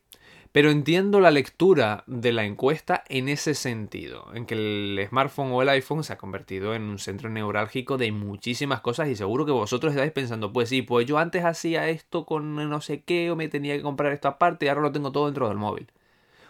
Pero 0.51 0.70
entiendo 0.70 1.22
la 1.22 1.31
lectura 1.31 2.03
de 2.08 2.34
la 2.34 2.43
encuesta 2.43 3.05
en 3.08 3.29
ese 3.29 3.55
sentido, 3.55 4.29
en 4.34 4.46
que 4.46 4.55
el 4.55 5.08
smartphone 5.08 5.51
o 5.53 5.62
el 5.62 5.70
iPhone 5.70 6.03
se 6.03 6.12
ha 6.12 6.17
convertido 6.17 6.75
en 6.75 6.84
un 6.84 7.00
centro 7.00 7.29
neurálgico 7.29 7.98
de 7.98 8.12
muchísimas 8.12 8.81
cosas 8.81 9.08
y 9.08 9.15
seguro 9.15 9.46
que 9.46 9.53
vosotros 9.53 9.93
estáis 9.93 10.12
pensando, 10.12 10.51
pues 10.51 10.67
sí, 10.67 10.81
pues 10.81 11.05
yo 11.08 11.20
antes 11.20 11.46
hacía 11.46 11.88
esto 11.88 12.25
con 12.25 12.55
no 12.55 12.81
sé 12.81 13.01
qué 13.03 13.31
o 13.31 13.38
me 13.38 13.48
tenía 13.48 13.77
que 13.77 13.81
comprar 13.81 14.12
esto 14.12 14.27
aparte 14.27 14.65
y 14.65 14.70
ahora 14.70 14.81
lo 14.81 14.91
tengo 14.91 15.12
todo 15.13 15.25
dentro 15.27 15.48
del 15.48 15.58
móvil. 15.58 15.88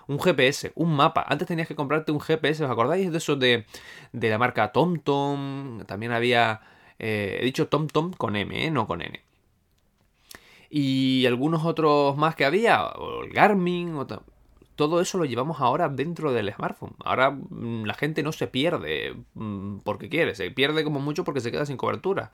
Un 0.08 0.20
GPS, 0.20 0.72
un 0.76 0.96
mapa. 0.96 1.26
Antes 1.28 1.48
tenías 1.48 1.68
que 1.68 1.76
comprarte 1.76 2.12
un 2.12 2.20
GPS, 2.22 2.64
¿os 2.66 2.72
acordáis 2.72 3.12
de 3.12 3.18
eso 3.20 3.36
de, 3.36 3.66
de 4.14 4.30
la 4.30 4.38
marca 4.40 4.72
TomTom? 4.72 5.86
También 5.86 6.12
había... 6.12 6.62
Eh, 7.00 7.40
he 7.42 7.46
dicho 7.46 7.68
TomTom 7.68 8.14
con 8.14 8.36
M, 8.36 8.66
¿eh? 8.66 8.72
no 8.72 8.88
con 8.88 9.02
N 9.02 9.31
y 10.72 11.26
algunos 11.26 11.66
otros 11.66 12.18
más 12.18 12.36
que 12.36 12.46
había, 12.46 12.86
o 12.88 13.24
el 13.24 13.32
Garmin, 13.32 13.96
o 13.96 14.08
todo 14.76 15.02
eso 15.02 15.18
lo 15.18 15.26
llevamos 15.26 15.60
ahora 15.62 15.90
dentro 15.90 16.32
del 16.34 16.54
smartphone. 16.54 16.96
Ahora 17.04 17.32
mm, 17.32 17.84
la 17.86 17.94
gente 17.94 18.24
no 18.24 18.32
se 18.32 18.48
pierde 18.48 19.16
mm, 19.36 19.80
porque 19.80 20.10
quiere, 20.10 20.34
se 20.36 20.50
pierde 20.52 20.84
como 20.84 21.00
mucho 21.02 21.24
porque 21.26 21.42
se 21.42 21.52
queda 21.52 21.66
sin 21.66 21.78
cobertura. 21.78 22.32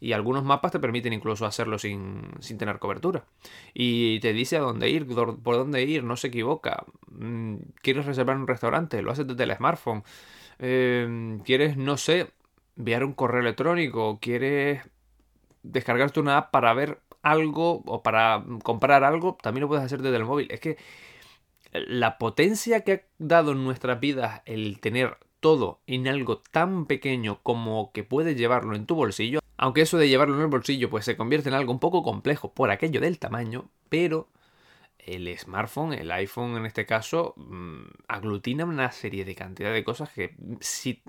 Y 0.00 0.12
algunos 0.12 0.44
mapas 0.44 0.72
te 0.72 0.80
permiten 0.80 1.12
incluso 1.14 1.46
hacerlo 1.46 1.78
sin, 1.78 2.22
sin 2.40 2.58
tener 2.58 2.78
cobertura. 2.80 3.24
Y 3.72 4.20
te 4.20 4.32
dice 4.34 4.56
a 4.58 4.60
dónde 4.60 4.90
ir, 4.90 5.06
por 5.06 5.56
dónde 5.56 5.84
ir, 5.84 6.04
no 6.04 6.16
se 6.16 6.28
equivoca. 6.28 6.84
Mm, 7.10 7.56
¿Quieres 7.82 8.04
reservar 8.06 8.36
un 8.36 8.46
restaurante? 8.48 9.00
Lo 9.02 9.12
haces 9.12 9.26
desde 9.26 9.44
el 9.44 9.54
smartphone. 9.56 10.02
eh, 10.58 11.38
quieres, 11.44 11.76
no 11.76 11.96
sé, 11.96 12.30
enviar 12.76 13.04
un 13.04 13.14
correo 13.14 13.40
electrónico, 13.40 14.18
quieres 14.20 14.82
descargarte 15.62 16.20
una 16.20 16.38
app 16.38 16.50
para 16.50 16.72
ver 16.74 17.00
algo 17.30 17.82
o 17.86 18.02
para 18.02 18.44
comprar 18.62 19.04
algo, 19.04 19.36
también 19.42 19.62
lo 19.62 19.68
puedes 19.68 19.84
hacer 19.84 20.02
desde 20.02 20.16
el 20.16 20.24
móvil. 20.24 20.48
Es 20.50 20.60
que 20.60 20.76
la 21.72 22.18
potencia 22.18 22.82
que 22.84 22.92
ha 22.92 23.02
dado 23.18 23.52
en 23.52 23.64
nuestras 23.64 24.00
vidas 24.00 24.42
el 24.46 24.80
tener 24.80 25.18
todo 25.40 25.80
en 25.86 26.08
algo 26.08 26.38
tan 26.38 26.86
pequeño 26.86 27.40
como 27.42 27.92
que 27.92 28.04
puedes 28.04 28.36
llevarlo 28.36 28.74
en 28.74 28.86
tu 28.86 28.94
bolsillo, 28.94 29.40
aunque 29.56 29.82
eso 29.82 29.98
de 29.98 30.08
llevarlo 30.08 30.36
en 30.36 30.42
el 30.42 30.46
bolsillo 30.48 30.88
pues 30.88 31.04
se 31.04 31.16
convierte 31.16 31.48
en 31.48 31.54
algo 31.54 31.72
un 31.72 31.78
poco 31.78 32.02
complejo 32.02 32.52
por 32.52 32.70
aquello 32.70 33.00
del 33.00 33.18
tamaño, 33.18 33.68
pero 33.88 34.28
el 35.06 35.38
smartphone, 35.38 35.92
el 35.94 36.10
iPhone 36.10 36.56
en 36.56 36.66
este 36.66 36.84
caso, 36.84 37.34
mm, 37.36 37.82
aglutina 38.08 38.64
una 38.64 38.90
serie 38.90 39.24
de 39.24 39.34
cantidad 39.34 39.72
de 39.72 39.84
cosas 39.84 40.10
que 40.10 40.34
si, 40.60 41.02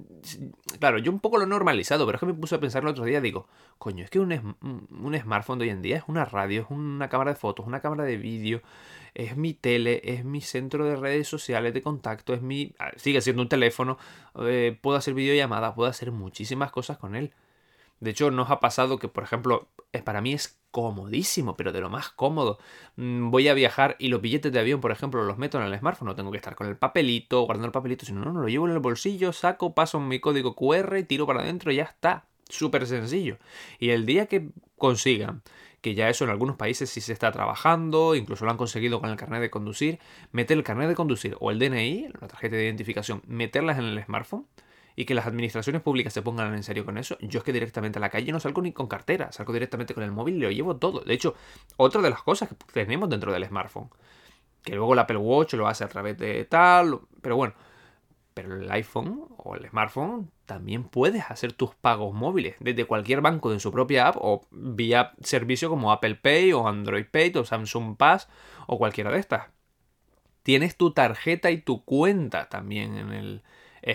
claro, 0.79 0.99
yo 0.99 1.11
un 1.11 1.19
poco 1.19 1.37
lo 1.37 1.43
he 1.43 1.47
normalizado, 1.47 2.05
pero 2.05 2.17
es 2.17 2.19
que 2.19 2.27
me 2.27 2.33
puse 2.33 2.55
a 2.55 2.59
pensar 2.59 2.83
el 2.83 2.89
otro 2.89 3.05
día, 3.05 3.21
digo, 3.21 3.47
coño, 3.77 4.03
es 4.03 4.09
que 4.09 4.19
un, 4.19 4.55
un 4.61 5.19
smartphone 5.19 5.59
de 5.59 5.65
hoy 5.65 5.71
en 5.71 5.81
día 5.81 5.97
es 5.97 6.03
una 6.07 6.25
radio, 6.25 6.61
es 6.61 6.67
una 6.69 7.09
cámara 7.09 7.31
de 7.31 7.39
fotos, 7.39 7.65
una 7.65 7.81
cámara 7.81 8.03
de 8.03 8.17
vídeo, 8.17 8.61
es 9.15 9.35
mi 9.35 9.53
tele, 9.53 10.01
es 10.03 10.23
mi 10.23 10.41
centro 10.41 10.85
de 10.85 10.95
redes 10.95 11.27
sociales 11.27 11.73
de 11.73 11.81
contacto, 11.81 12.33
es 12.33 12.41
mi, 12.43 12.73
ah, 12.77 12.91
sigue 12.97 13.19
siendo 13.21 13.41
un 13.41 13.49
teléfono, 13.49 13.97
eh, 14.41 14.77
puedo 14.79 14.95
hacer 14.95 15.15
videollamadas, 15.15 15.73
puedo 15.73 15.89
hacer 15.89 16.11
muchísimas 16.11 16.71
cosas 16.71 16.97
con 16.97 17.15
él. 17.15 17.33
De 17.99 18.11
hecho, 18.11 18.31
nos 18.31 18.51
ha 18.51 18.59
pasado 18.59 18.99
que, 18.99 19.07
por 19.07 19.23
ejemplo, 19.23 19.69
para 20.03 20.21
mí 20.21 20.33
es 20.33 20.59
comodísimo, 20.71 21.57
pero 21.57 21.71
de 21.71 21.81
lo 21.81 21.89
más 21.89 22.09
cómodo. 22.09 22.59
Mm, 22.95 23.31
voy 23.31 23.47
a 23.47 23.53
viajar 23.53 23.95
y 23.99 24.09
los 24.09 24.21
billetes 24.21 24.51
de 24.51 24.59
avión, 24.59 24.81
por 24.81 24.91
ejemplo, 24.91 25.23
los 25.23 25.37
meto 25.37 25.59
en 25.59 25.65
el 25.65 25.79
smartphone. 25.79 26.07
No 26.07 26.15
tengo 26.15 26.31
que 26.31 26.37
estar 26.37 26.55
con 26.55 26.67
el 26.67 26.77
papelito, 26.77 27.41
guardando 27.41 27.67
el 27.67 27.71
papelito, 27.71 28.05
sino 28.05 28.23
no, 28.23 28.31
no, 28.31 28.41
lo 28.41 28.47
llevo 28.47 28.67
en 28.67 28.73
el 28.73 28.79
bolsillo, 28.79 29.33
saco, 29.33 29.73
paso 29.73 29.99
mi 29.99 30.19
código 30.19 30.55
QR, 30.55 31.03
tiro 31.03 31.25
para 31.25 31.41
adentro 31.41 31.71
y 31.71 31.77
ya 31.77 31.83
está. 31.83 32.25
Súper 32.49 32.87
sencillo. 32.87 33.37
Y 33.79 33.89
el 33.89 34.05
día 34.05 34.27
que 34.27 34.49
consigan 34.77 35.41
que 35.81 35.95
ya 35.95 36.09
eso 36.09 36.23
en 36.23 36.29
algunos 36.29 36.55
países 36.55 36.89
sí 36.89 37.01
se 37.01 37.13
está 37.13 37.31
trabajando, 37.31 38.15
incluso 38.15 38.45
lo 38.45 38.51
han 38.51 38.57
conseguido 38.57 38.99
con 38.99 39.09
el 39.09 39.17
carnet 39.17 39.41
de 39.41 39.49
conducir, 39.49 39.99
meter 40.31 40.57
el 40.57 40.63
carnet 40.63 40.87
de 40.87 40.95
conducir 40.95 41.35
o 41.39 41.51
el 41.51 41.59
DNI, 41.59 42.09
la 42.19 42.27
tarjeta 42.27 42.55
de 42.55 42.65
identificación, 42.65 43.21
meterlas 43.27 43.77
en 43.77 43.85
el 43.85 44.03
smartphone, 44.03 44.47
y 44.99 45.05
que 45.05 45.13
las 45.13 45.27
administraciones 45.27 45.83
públicas 45.83 46.11
se 46.11 46.23
pongan 46.23 46.55
en 46.55 46.63
serio 46.63 46.83
con 46.83 46.97
eso, 46.97 47.19
yo 47.21 47.37
es 47.37 47.45
que 47.45 47.53
directamente 47.53 47.99
a 47.99 48.01
la 48.01 48.09
calle 48.09 48.31
no 48.31 48.39
salgo 48.39 48.63
ni 48.63 48.73
con 48.73 48.87
cartera, 48.87 49.31
salgo 49.31 49.53
directamente 49.53 49.93
con 49.93 50.03
el 50.03 50.11
móvil 50.11 50.37
y 50.37 50.39
lo 50.39 50.49
llevo 50.49 50.77
todo. 50.77 51.01
De 51.01 51.13
hecho, 51.13 51.35
otra 51.77 52.01
de 52.01 52.09
las 52.09 52.23
cosas 52.23 52.49
que 52.49 52.55
tenemos 52.73 53.07
dentro 53.07 53.31
del 53.31 53.45
smartphone, 53.45 53.91
que 54.63 54.73
luego 54.73 54.93
el 54.93 54.99
Apple 54.99 55.17
Watch 55.17 55.53
lo 55.53 55.67
hace 55.67 55.83
a 55.83 55.87
través 55.87 56.17
de 56.17 56.45
tal, 56.45 56.99
pero 57.21 57.35
bueno, 57.35 57.53
pero 58.33 58.55
el 58.59 58.71
iPhone 58.71 59.25
o 59.37 59.55
el 59.55 59.69
smartphone 59.69 60.31
también 60.47 60.85
puedes 60.85 61.29
hacer 61.29 61.53
tus 61.53 61.75
pagos 61.75 62.15
móviles 62.15 62.55
desde 62.59 62.85
cualquier 62.85 63.21
banco 63.21 63.51
de 63.51 63.59
su 63.59 63.71
propia 63.71 64.07
app 64.07 64.15
o 64.19 64.47
vía 64.49 65.13
servicio 65.21 65.69
como 65.69 65.91
Apple 65.91 66.15
Pay 66.15 66.53
o 66.53 66.67
Android 66.67 67.05
Pay 67.05 67.33
o 67.35 67.45
Samsung 67.45 67.97
Pass 67.97 68.29
o 68.65 68.79
cualquiera 68.79 69.11
de 69.11 69.19
estas. 69.19 69.43
Tienes 70.41 70.75
tu 70.75 70.91
tarjeta 70.91 71.51
y 71.51 71.61
tu 71.61 71.85
cuenta 71.85 72.49
también 72.49 72.97
en 72.97 73.13
el, 73.13 73.43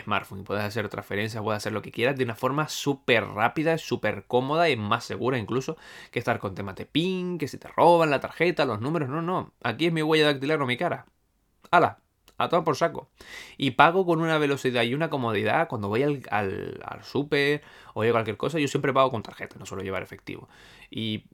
smartphone 0.03 0.41
y 0.41 0.43
puedes 0.43 0.65
hacer 0.65 0.89
transferencias, 0.89 1.43
puedes 1.43 1.59
hacer 1.59 1.73
lo 1.73 1.83
que 1.83 1.93
quieras 1.93 2.17
de 2.17 2.25
una 2.25 2.35
forma 2.35 2.69
súper 2.69 3.25
rápida, 3.25 3.79
súper 3.79 4.25
cómoda 4.27 4.69
y 4.71 4.77
más 4.77 5.05
segura 5.05 5.39
incluso 5.39 5.77
que 6.11 6.19
estar 6.19 6.39
con 6.39 6.55
temas 6.55 6.77
de 6.77 6.87
PIN, 6.87 7.39
que 7.39 7.49
si 7.49 7.59
te 7.59 7.69
roban 7.69 8.11
la 8.11 8.21
tarjeta, 8.21 8.65
los 8.65 8.81
números, 8.81 9.09
no, 9.09 9.23
no, 9.23 9.53
aquí 9.63 9.87
es 9.87 9.93
mi 9.93 10.03
huella 10.03 10.27
dactilar 10.27 10.61
o 10.61 10.67
mi 10.67 10.77
cara. 10.77 11.07
¡Hala! 11.71 11.99
A 12.39 12.49
todo 12.49 12.65
por 12.65 12.77
saco. 12.77 13.09
Y 13.57 13.73
pago 13.73 14.05
con 14.05 14.21
una 14.21 14.39
velocidad 14.39 14.83
y 14.83 14.95
una 14.95 15.11
comodidad 15.11 15.69
cuando 15.69 15.89
voy 15.89 16.03
al, 16.03 16.23
al, 16.31 16.81
al 16.85 17.05
súper 17.05 17.63
o 17.95 18.03
a 18.03 18.11
cualquier 18.11 18.37
cosa, 18.37 18.59
yo 18.59 18.67
siempre 18.69 18.93
pago 18.93 19.11
con 19.11 19.23
tarjeta, 19.23 19.57
no 19.59 19.67
suelo 19.67 19.85
llevar 19.85 20.03
efectivo. 20.03 20.49
Y 20.91 21.25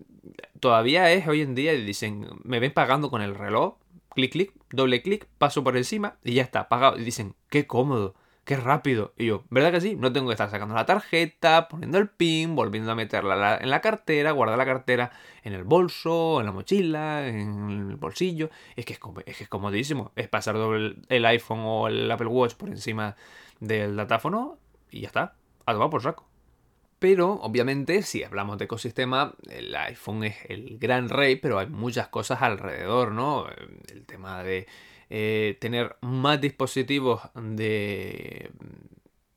todavía 0.61 1.11
es 1.12 1.26
hoy 1.26 1.40
en 1.40 1.55
día, 1.55 1.73
dicen, 1.73 2.26
me 2.43 2.61
ven 2.61 2.73
pagando 2.73 3.11
con 3.11 3.23
el 3.23 3.35
reloj, 3.35 3.76
clic, 4.11 4.33
clic, 4.33 4.52
doble 4.71 5.00
clic, 5.02 5.26
paso 5.38 5.64
por 5.64 5.76
encima 5.76 6.19
y 6.25 6.35
ya 6.35 6.43
está, 6.43 6.69
pagado. 6.69 6.99
Y 6.99 7.05
dicen, 7.05 7.35
qué 7.49 7.67
cómodo 7.67 8.14
qué 8.49 8.57
rápido. 8.57 9.12
Y 9.19 9.26
yo, 9.26 9.45
¿verdad 9.50 9.71
que 9.73 9.83
sí? 9.83 9.95
No 9.95 10.11
tengo 10.11 10.28
que 10.28 10.33
estar 10.33 10.49
sacando 10.49 10.75
la 10.75 10.87
tarjeta, 10.87 11.69
poniendo 11.69 11.99
el 11.99 12.09
pin, 12.09 12.57
volviendo 12.57 12.90
a 12.90 12.95
meterla 12.95 13.59
en 13.61 13.69
la 13.69 13.83
cartera, 13.83 14.33
guardar 14.33 14.57
la 14.57 14.64
cartera 14.64 15.12
en 15.43 15.52
el 15.52 15.64
bolso, 15.64 16.40
en 16.40 16.47
la 16.47 16.52
mochila, 16.52 17.28
en 17.28 17.90
el 17.90 17.97
bolsillo. 17.97 18.49
Es 18.75 18.87
que 18.87 18.95
es, 18.95 19.00
es, 19.43 19.49
comodísimo. 19.50 20.12
Es 20.17 20.28
pasar 20.28 20.57
el 20.57 21.26
iPhone 21.26 21.61
o 21.62 21.88
el 21.88 22.11
Apple 22.11 22.28
Watch 22.28 22.55
por 22.55 22.71
encima 22.71 23.17
del 23.61 23.97
datáfono 23.97 24.57
y 24.90 25.02
ya 25.02 25.09
está. 25.09 25.35
A 25.67 25.75
tomar 25.75 25.90
por 25.90 26.02
saco. 26.02 26.26
Pero, 26.99 27.35
obviamente, 27.35 28.02
si 28.02 28.25
hablamos 28.25 28.57
de 28.57 28.64
ecosistema, 28.64 29.35
el 29.50 29.76
iPhone 29.76 30.25
es 30.25 30.37
el 30.49 30.78
gran 30.78 31.11
rey, 31.11 31.37
pero 31.37 31.59
hay 31.59 31.67
muchas 31.67 32.09
cosas 32.09 32.40
alrededor, 32.40 33.12
¿no? 33.12 33.47
El 33.93 34.07
tema 34.07 34.43
de 34.43 34.67
eh, 35.10 35.56
tener 35.60 35.96
más 36.00 36.40
dispositivos 36.40 37.20
de, 37.34 38.50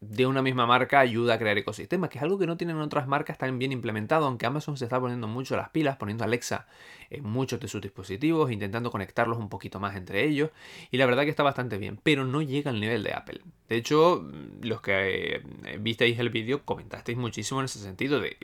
de 0.01 0.25
una 0.25 0.41
misma 0.41 0.65
marca 0.65 0.99
ayuda 0.99 1.35
a 1.35 1.39
crear 1.39 1.57
ecosistemas, 1.59 2.09
que 2.09 2.17
es 2.17 2.23
algo 2.23 2.39
que 2.39 2.47
no 2.47 2.57
tienen 2.57 2.77
otras 2.77 3.07
marcas 3.07 3.37
tan 3.37 3.59
bien 3.59 3.71
implementado, 3.71 4.25
aunque 4.25 4.47
Amazon 4.47 4.75
se 4.75 4.85
está 4.85 4.99
poniendo 4.99 5.27
mucho 5.27 5.55
las 5.55 5.69
pilas, 5.69 5.97
poniendo 5.97 6.23
Alexa 6.23 6.67
en 7.11 7.23
muchos 7.23 7.59
de 7.59 7.67
sus 7.67 7.81
dispositivos, 7.81 8.51
intentando 8.51 8.89
conectarlos 8.89 9.37
un 9.37 9.47
poquito 9.47 9.79
más 9.79 9.95
entre 9.95 10.25
ellos, 10.25 10.49
y 10.89 10.97
la 10.97 11.05
verdad 11.05 11.23
que 11.23 11.29
está 11.29 11.43
bastante 11.43 11.77
bien, 11.77 11.99
pero 12.01 12.25
no 12.25 12.41
llega 12.41 12.71
al 12.71 12.79
nivel 12.79 13.03
de 13.03 13.13
Apple. 13.13 13.41
De 13.69 13.75
hecho, 13.75 14.27
los 14.61 14.81
que 14.81 15.35
eh, 15.35 15.77
visteis 15.79 16.17
el 16.17 16.31
vídeo 16.31 16.65
comentasteis 16.65 17.17
muchísimo 17.17 17.59
en 17.59 17.65
ese 17.65 17.79
sentido 17.79 18.19
de 18.19 18.37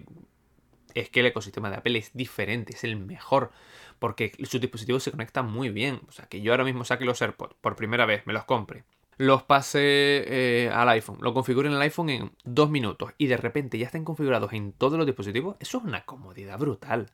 es 0.94 1.10
que 1.10 1.20
el 1.20 1.28
ecosistema 1.28 1.70
de 1.70 1.78
Apple 1.78 1.98
es 2.00 2.12
diferente, 2.14 2.74
es 2.74 2.84
el 2.84 2.96
mejor 2.98 3.52
porque 4.00 4.32
sus 4.44 4.62
dispositivos 4.62 5.04
se 5.04 5.12
conectan 5.12 5.52
muy 5.52 5.70
bien. 5.70 6.02
O 6.08 6.12
sea, 6.12 6.26
que 6.26 6.42
yo 6.42 6.54
ahora 6.54 6.64
mismo 6.64 6.84
saque 6.84 7.06
los 7.06 7.22
AirPods 7.22 7.56
por 7.62 7.76
primera 7.76 8.06
vez, 8.06 8.26
me 8.26 8.34
los 8.34 8.46
compre, 8.46 8.84
los 9.18 9.44
pase 9.44 9.80
eh, 9.82 10.70
al 10.72 10.90
iPhone, 10.90 11.18
lo 11.22 11.34
configure 11.34 11.68
en 11.68 11.76
el 11.76 11.82
iPhone 11.82 12.10
en 12.10 12.32
dos 12.44 12.70
minutos 12.70 13.14
y 13.18 13.28
de 13.28 13.38
repente 13.38 13.78
ya 13.78 13.88
estén 13.88 14.06
configurados 14.06 14.54
en 14.54 14.74
todos 14.74 14.98
los 14.98 15.08
dispositivos, 15.08 15.58
eso 15.60 15.80
es 15.80 15.84
una 15.84 16.06
comodidad 16.06 16.60
brutal. 16.60 17.12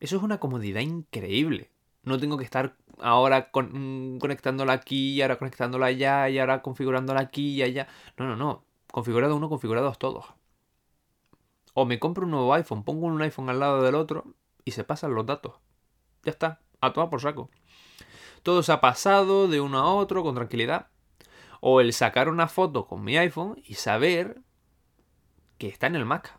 Eso 0.00 0.16
es 0.16 0.22
una 0.22 0.40
comodidad 0.40 0.80
increíble. 0.80 1.70
No 2.04 2.18
tengo 2.18 2.38
que 2.38 2.44
estar 2.44 2.74
ahora 2.98 3.50
mm, 3.52 4.18
conectándola 4.18 4.72
aquí 4.72 5.12
y 5.12 5.22
ahora 5.22 5.38
conectándola 5.38 5.86
allá 5.86 6.28
y 6.30 6.38
ahora 6.38 6.62
configurándola 6.62 7.20
aquí 7.20 7.50
y 7.50 7.62
allá. 7.62 7.86
No, 8.16 8.26
no, 8.26 8.36
no. 8.36 8.64
Configurado 8.90 9.36
uno, 9.36 9.50
configurados 9.50 9.98
todos. 9.98 10.24
O 11.74 11.84
me 11.84 11.98
compro 11.98 12.24
un 12.24 12.30
nuevo 12.30 12.54
iPhone, 12.54 12.82
pongo 12.82 13.06
un 13.06 13.20
iPhone 13.22 13.50
al 13.50 13.60
lado 13.60 13.82
del 13.82 13.94
otro 13.94 14.24
y 14.64 14.70
se 14.70 14.84
pasan 14.84 15.14
los 15.14 15.26
datos. 15.26 15.54
Ya 16.24 16.32
está, 16.32 16.60
a 16.80 16.92
tomar 16.92 17.10
por 17.10 17.20
saco. 17.20 17.50
Todo 18.42 18.62
se 18.62 18.72
ha 18.72 18.80
pasado 18.80 19.48
de 19.48 19.60
uno 19.60 19.78
a 19.78 19.94
otro 19.94 20.22
con 20.22 20.34
tranquilidad. 20.34 20.88
O 21.60 21.80
el 21.80 21.92
sacar 21.92 22.28
una 22.28 22.48
foto 22.48 22.86
con 22.86 23.04
mi 23.04 23.18
iPhone 23.18 23.60
y 23.64 23.74
saber 23.74 24.40
que 25.58 25.68
está 25.68 25.86
en 25.86 25.96
el 25.96 26.06
Mac. 26.06 26.38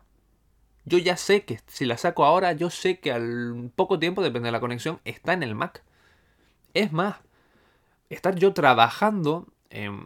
Yo 0.84 0.98
ya 0.98 1.16
sé 1.16 1.44
que 1.44 1.60
si 1.68 1.84
la 1.84 1.96
saco 1.96 2.24
ahora, 2.24 2.52
yo 2.52 2.70
sé 2.70 2.98
que 2.98 3.12
al 3.12 3.70
poco 3.76 4.00
tiempo, 4.00 4.20
depende 4.22 4.48
de 4.48 4.52
la 4.52 4.60
conexión, 4.60 5.00
está 5.04 5.32
en 5.32 5.44
el 5.44 5.54
Mac. 5.54 5.84
Es 6.74 6.92
más, 6.92 7.16
estar 8.10 8.34
yo 8.34 8.52
trabajando 8.52 9.46
en, 9.70 10.02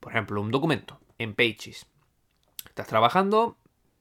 por 0.00 0.12
ejemplo, 0.12 0.42
un 0.42 0.50
documento 0.50 1.00
en 1.16 1.34
Pages. 1.34 1.86
Estás 2.66 2.86
trabajando, 2.86 3.56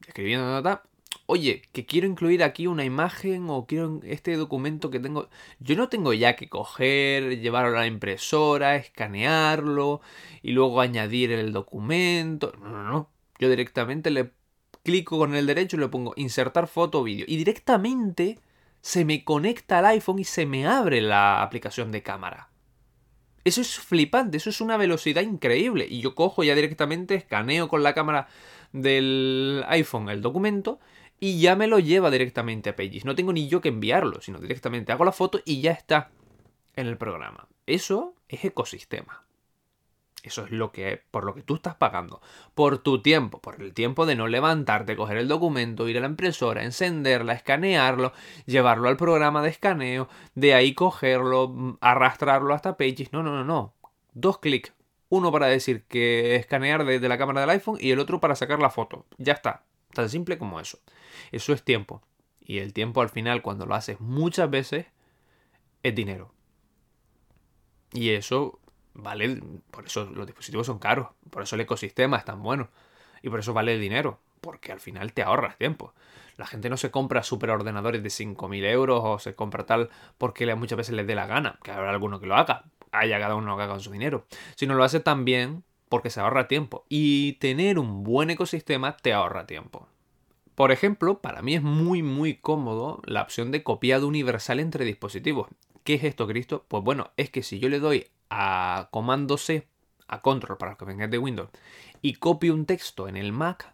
escribiendo 0.06 0.46
nota, 0.46 0.84
oye, 1.27 1.62
que 1.74 1.86
quiero 1.86 2.07
incluir 2.07 2.41
aquí 2.41 2.67
una 2.67 2.86
imagen 2.86 3.50
o 3.50 3.67
quiero 3.67 4.00
este 4.03 4.36
documento 4.36 4.89
que 4.89 5.00
tengo. 5.00 5.29
Yo 5.60 5.75
no 5.75 5.89
tengo 5.89 6.13
ya 6.13 6.36
que 6.36 6.50
coger, 6.50 7.39
llevarlo 7.39 7.77
a 7.77 7.81
la 7.81 7.88
impresora, 7.88 8.77
escanearlo 8.77 10.01
y 10.41 10.53
luego 10.53 10.81
añadir 10.81 11.31
el 11.31 11.53
documento. 11.53 12.53
No, 12.60 12.69
no, 12.69 12.84
no. 12.84 13.12
Yo 13.39 13.50
directamente 13.50 14.10
le 14.10 14.31
clico 14.84 15.17
con 15.17 15.36
el 15.36 15.46
derecho 15.46 15.75
y 15.75 15.81
le 15.81 15.89
pongo 15.89 16.13
insertar 16.15 16.67
foto 16.67 17.01
o 17.01 17.03
vídeo. 17.03 17.25
Y 17.27 17.36
directamente 17.36 18.39
se 18.81 19.03
me 19.03 19.25
conecta 19.25 19.79
al 19.79 19.86
iPhone 19.88 20.19
y 20.19 20.24
se 20.24 20.46
me 20.46 20.65
abre 20.65 21.01
la 21.01 21.43
aplicación 21.43 21.91
de 21.91 22.03
cámara. 22.03 22.50
Eso 23.43 23.62
es 23.62 23.79
flipante, 23.79 24.38
eso 24.38 24.50
es 24.50 24.62
una 24.62 24.77
velocidad 24.77 25.22
increíble. 25.22 25.88
Y 25.89 26.00
yo 26.01 26.15
cojo 26.15 26.43
ya 26.43 26.55
directamente, 26.55 27.15
escaneo 27.15 27.67
con 27.67 27.84
la 27.84 27.93
cámara 27.93 28.27
del 28.72 29.63
iPhone 29.67 30.10
el 30.10 30.22
documento 30.22 30.79
y 31.19 31.39
ya 31.39 31.55
me 31.55 31.67
lo 31.67 31.79
lleva 31.79 32.12
directamente 32.12 32.69
a 32.69 32.75
Pages. 32.75 33.05
No 33.05 33.15
tengo 33.15 33.33
ni 33.33 33.47
yo 33.47 33.62
que 33.62 33.69
enviarlo, 33.69 34.21
sino 34.21 34.39
directamente 34.39 34.91
hago 34.91 35.05
la 35.05 35.12
foto 35.12 35.39
y 35.45 35.62
ya 35.62 35.71
está 35.71 36.12
en 36.75 36.88
el 36.88 36.97
programa. 36.97 37.47
Eso 37.65 38.13
es 38.29 38.45
ecosistema. 38.45 39.24
Eso 40.24 40.43
es 40.43 40.51
lo 40.51 40.71
que 40.71 41.01
por 41.12 41.24
lo 41.24 41.33
que 41.33 41.41
tú 41.41 41.55
estás 41.55 41.75
pagando, 41.75 42.21
por 42.53 42.79
tu 42.79 43.01
tiempo, 43.01 43.39
por 43.39 43.62
el 43.62 43.74
tiempo 43.74 44.05
de 44.05 44.15
no 44.15 44.27
levantarte, 44.27 44.97
coger 44.97 45.17
el 45.17 45.27
documento, 45.27 45.88
ir 45.88 45.97
a 45.97 46.01
la 46.01 46.07
impresora, 46.07 46.63
encenderla, 46.63 47.33
escanearlo, 47.33 48.12
llevarlo 48.45 48.89
al 48.89 48.97
programa 48.97 49.41
de 49.41 49.50
escaneo, 49.50 50.09
de 50.36 50.53
ahí 50.53 50.74
cogerlo, 50.74 51.77
arrastrarlo 51.81 52.53
hasta 52.53 52.77
Pages. 52.77 53.13
No, 53.13 53.24
no, 53.24 53.31
no, 53.31 53.43
no. 53.45 53.74
Dos 54.13 54.39
clics 54.39 54.74
Uno 55.09 55.31
para 55.31 55.47
decir 55.47 55.83
que 55.86 56.36
escanear 56.36 56.86
desde 56.86 57.07
la 57.07 57.17
cámara 57.17 57.41
del 57.41 57.51
iPhone 57.51 57.77
y 57.79 57.91
el 57.91 58.00
otro 58.00 58.19
para 58.19 58.36
sacar 58.36 58.59
la 58.59 58.69
foto. 58.69 59.05
Ya 59.17 59.33
está. 59.33 59.66
Tan 59.94 60.10
simple 60.10 60.38
como 60.38 60.60
eso. 60.60 60.79
Eso 61.32 61.53
es 61.53 61.63
tiempo. 61.63 62.01
Y 62.41 62.60
el 62.60 62.74
tiempo 62.74 63.01
al 63.01 63.10
final, 63.10 63.41
cuando 63.41 63.65
lo 63.65 63.75
haces 63.75 64.00
muchas 64.00 64.50
veces, 64.50 64.88
es 65.84 65.96
dinero. 65.96 66.34
Y 67.94 68.10
eso 68.10 68.60
vale, 68.94 69.41
por 69.72 69.86
eso 69.86 70.06
los 70.06 70.25
dispositivos 70.25 70.67
son 70.67 70.79
caros, 70.79 71.10
por 71.29 71.44
eso 71.44 71.56
el 71.56 71.62
ecosistema 71.62 72.17
es 72.17 72.25
tan 72.25 72.41
bueno. 72.41 72.70
Y 73.22 73.29
por 73.29 73.39
eso 73.39 73.53
vale 73.53 73.74
el 73.74 73.82
dinero, 73.82 74.20
porque 74.41 74.72
al 74.72 74.79
final 74.79 75.13
te 75.13 75.24
ahorras 75.24 75.58
tiempo. 75.58 75.94
La 76.36 76.46
gente 76.46 76.70
no 76.70 76.77
se 76.77 76.91
compra 76.91 77.24
superordenadores 77.24 78.03
de 78.03 78.10
5.000 78.10 78.63
euros 78.65 79.01
o 79.03 79.20
se 79.20 79.34
compra 79.34 79.65
tal 79.65 79.89
porque 80.17 80.53
muchas 80.56 80.77
veces 80.77 80.94
les 80.96 81.08
dé 81.08 81.15
la 81.15 81.25
gana, 81.25 81.60
que 81.63 81.72
habrá 81.72 81.89
alguno 81.89 82.20
que 82.20 82.27
lo 82.27 82.36
haga, 82.36 82.65
haya 82.91 83.20
cada 83.20 83.36
uno 83.36 83.58
que 83.58 83.63
haga 83.63 83.74
con 83.74 83.82
su 83.82 83.91
dinero, 83.91 84.27
sino 84.56 84.75
lo 84.75 84.84
hace 84.84 85.00
también 85.00 85.63
porque 85.89 86.10
se 86.10 86.20
ahorra 86.20 86.48
tiempo. 86.48 86.86
Y 86.89 87.34
tener 87.34 87.79
un 87.79 88.03
buen 88.03 88.29
ecosistema 88.29 88.98
te 88.98 89.13
ahorra 89.13 89.48
tiempo. 89.48 89.88
Por 90.56 90.72
ejemplo, 90.72 91.20
para 91.22 91.41
mí 91.41 91.53
es 91.53 91.62
muy 91.62 92.01
muy 92.01 92.36
cómodo 92.36 93.01
la 93.06 93.22
opción 93.22 93.51
de 93.51 93.63
copiado 93.63 94.08
universal 94.08 94.60
entre 94.60 94.86
dispositivos. 94.86 95.48
¿Qué 95.84 95.94
es 95.94 96.03
esto, 96.03 96.27
Cristo? 96.27 96.65
Pues 96.67 96.84
bueno, 96.84 97.12
es 97.15 97.29
que 97.29 97.44
si 97.44 97.60
yo 97.60 97.70
le 97.70 97.79
doy 97.79 98.08
a 98.29 98.89
comando 98.91 99.38
C, 99.38 99.67
a 100.08 100.22
control 100.22 100.58
para 100.58 100.72
los 100.72 100.79
que 100.79 100.86
vengan 100.86 101.12
de 101.12 101.17
Windows, 101.17 101.50
y 102.01 102.15
copio 102.15 102.53
un 102.53 102.65
texto 102.65 103.08
en 103.08 103.17
el 103.17 103.32
Mac, 103.32 103.74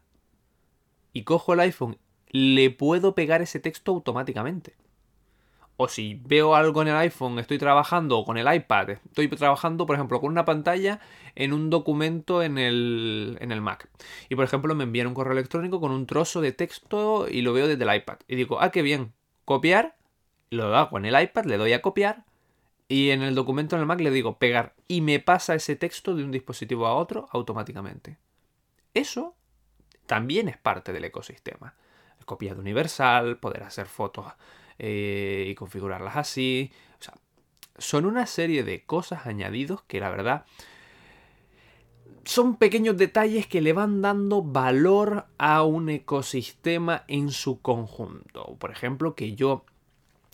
y 1.13 1.23
cojo 1.23 1.53
el 1.53 1.61
iPhone, 1.61 1.97
le 2.29 2.69
puedo 2.69 3.15
pegar 3.15 3.41
ese 3.41 3.59
texto 3.59 3.91
automáticamente. 3.91 4.75
O 5.75 5.87
si 5.87 6.21
veo 6.25 6.55
algo 6.55 6.81
en 6.83 6.89
el 6.89 6.95
iPhone, 6.95 7.39
estoy 7.39 7.57
trabajando, 7.57 8.19
o 8.19 8.25
con 8.25 8.37
el 8.37 8.53
iPad, 8.53 8.91
estoy 8.91 9.27
trabajando, 9.27 9.85
por 9.85 9.95
ejemplo, 9.95 10.21
con 10.21 10.31
una 10.31 10.45
pantalla 10.45 10.99
en 11.35 11.51
un 11.51 11.69
documento 11.69 12.43
en 12.43 12.57
el, 12.59 13.37
en 13.41 13.51
el 13.51 13.61
Mac. 13.61 13.89
Y 14.29 14.35
por 14.35 14.45
ejemplo, 14.45 14.75
me 14.75 14.83
envían 14.83 15.07
un 15.07 15.15
correo 15.15 15.33
electrónico 15.33 15.79
con 15.79 15.91
un 15.91 16.05
trozo 16.05 16.41
de 16.41 16.51
texto 16.51 17.27
y 17.27 17.41
lo 17.41 17.53
veo 17.53 17.67
desde 17.67 17.83
el 17.83 17.95
iPad. 17.95 18.17
Y 18.27 18.35
digo, 18.35 18.61
ah, 18.61 18.69
qué 18.71 18.83
bien, 18.83 19.13
copiar, 19.45 19.95
lo 20.51 20.75
hago 20.75 20.97
en 20.99 21.05
el 21.05 21.19
iPad, 21.19 21.45
le 21.45 21.57
doy 21.57 21.73
a 21.73 21.81
copiar, 21.81 22.23
y 22.87 23.09
en 23.09 23.23
el 23.23 23.33
documento 23.33 23.75
en 23.75 23.81
el 23.81 23.87
Mac 23.87 23.99
le 24.01 24.11
digo 24.11 24.37
pegar 24.37 24.75
y 24.87 25.01
me 25.01 25.19
pasa 25.19 25.55
ese 25.55 25.75
texto 25.75 26.15
de 26.15 26.23
un 26.23 26.31
dispositivo 26.31 26.85
a 26.85 26.93
otro 26.93 27.27
automáticamente. 27.31 28.17
Eso 28.93 29.35
también 30.05 30.47
es 30.47 30.57
parte 30.57 30.93
del 30.93 31.05
ecosistema. 31.05 31.73
Copiado 32.25 32.61
universal, 32.61 33.37
poder 33.37 33.63
hacer 33.63 33.87
fotos 33.87 34.27
eh, 34.79 35.45
y 35.47 35.55
configurarlas 35.55 36.17
así. 36.17 36.71
O 36.99 37.03
sea, 37.03 37.13
son 37.77 38.05
una 38.05 38.25
serie 38.25 38.63
de 38.63 38.85
cosas 38.85 39.25
añadidos 39.25 39.83
que 39.83 39.99
la 39.99 40.09
verdad 40.09 40.45
son 42.25 42.55
pequeños 42.55 42.97
detalles 42.97 43.47
que 43.47 43.61
le 43.61 43.73
van 43.73 44.01
dando 44.01 44.41
valor 44.41 45.25
a 45.37 45.63
un 45.63 45.89
ecosistema 45.89 47.03
en 47.07 47.31
su 47.31 47.61
conjunto. 47.61 48.55
Por 48.59 48.71
ejemplo, 48.71 49.13
que 49.13 49.35
yo 49.35 49.65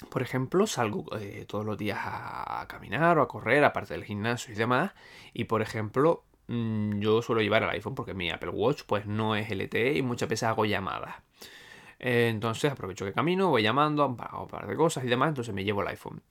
por 0.08 0.22
ejemplo, 0.22 0.66
salgo 0.66 1.06
eh, 1.20 1.46
todos 1.48 1.66
los 1.66 1.78
días 1.78 2.00
a, 2.02 2.66
caminar 2.70 3.18
o 3.18 3.22
a 3.22 3.28
correr, 3.28 3.64
aparte 3.64 3.94
del 3.94 4.06
gimnasio 4.06 4.54
y 4.54 4.58
demás. 4.58 4.92
Y 5.34 5.46
por 5.46 5.62
ejemplo, 5.62 6.24
mm, 6.48 7.00
yo 7.00 7.22
suelo 7.22 7.42
llevar 7.42 7.64
el 7.64 7.70
iPhone 7.70 7.96
porque 7.96 8.14
mi 8.14 8.30
Apple 8.32 8.52
Watch 8.52 8.84
pues 8.86 9.06
no 9.06 9.36
es 9.36 9.50
LTE 9.50 9.98
y 9.98 10.02
muchas 10.02 10.30
veces 10.30 10.44
hago 10.44 10.66
llamadas. 10.66 11.16
Eh, 12.00 12.30
entonces 12.30 12.72
aprovecho 12.72 13.06
que 13.06 13.14
camino, 13.14 13.50
voy 13.50 13.64
llamando, 13.64 14.04
hago 14.04 14.44
un 14.44 14.48
par 14.50 14.68
de 14.68 14.76
cosas 14.76 15.04
y 15.04 15.08
demás, 15.08 15.30
entonces 15.30 15.54
me 15.54 15.64
llevo 15.64 15.82
el 15.82 15.90
iPhone. 15.90 16.22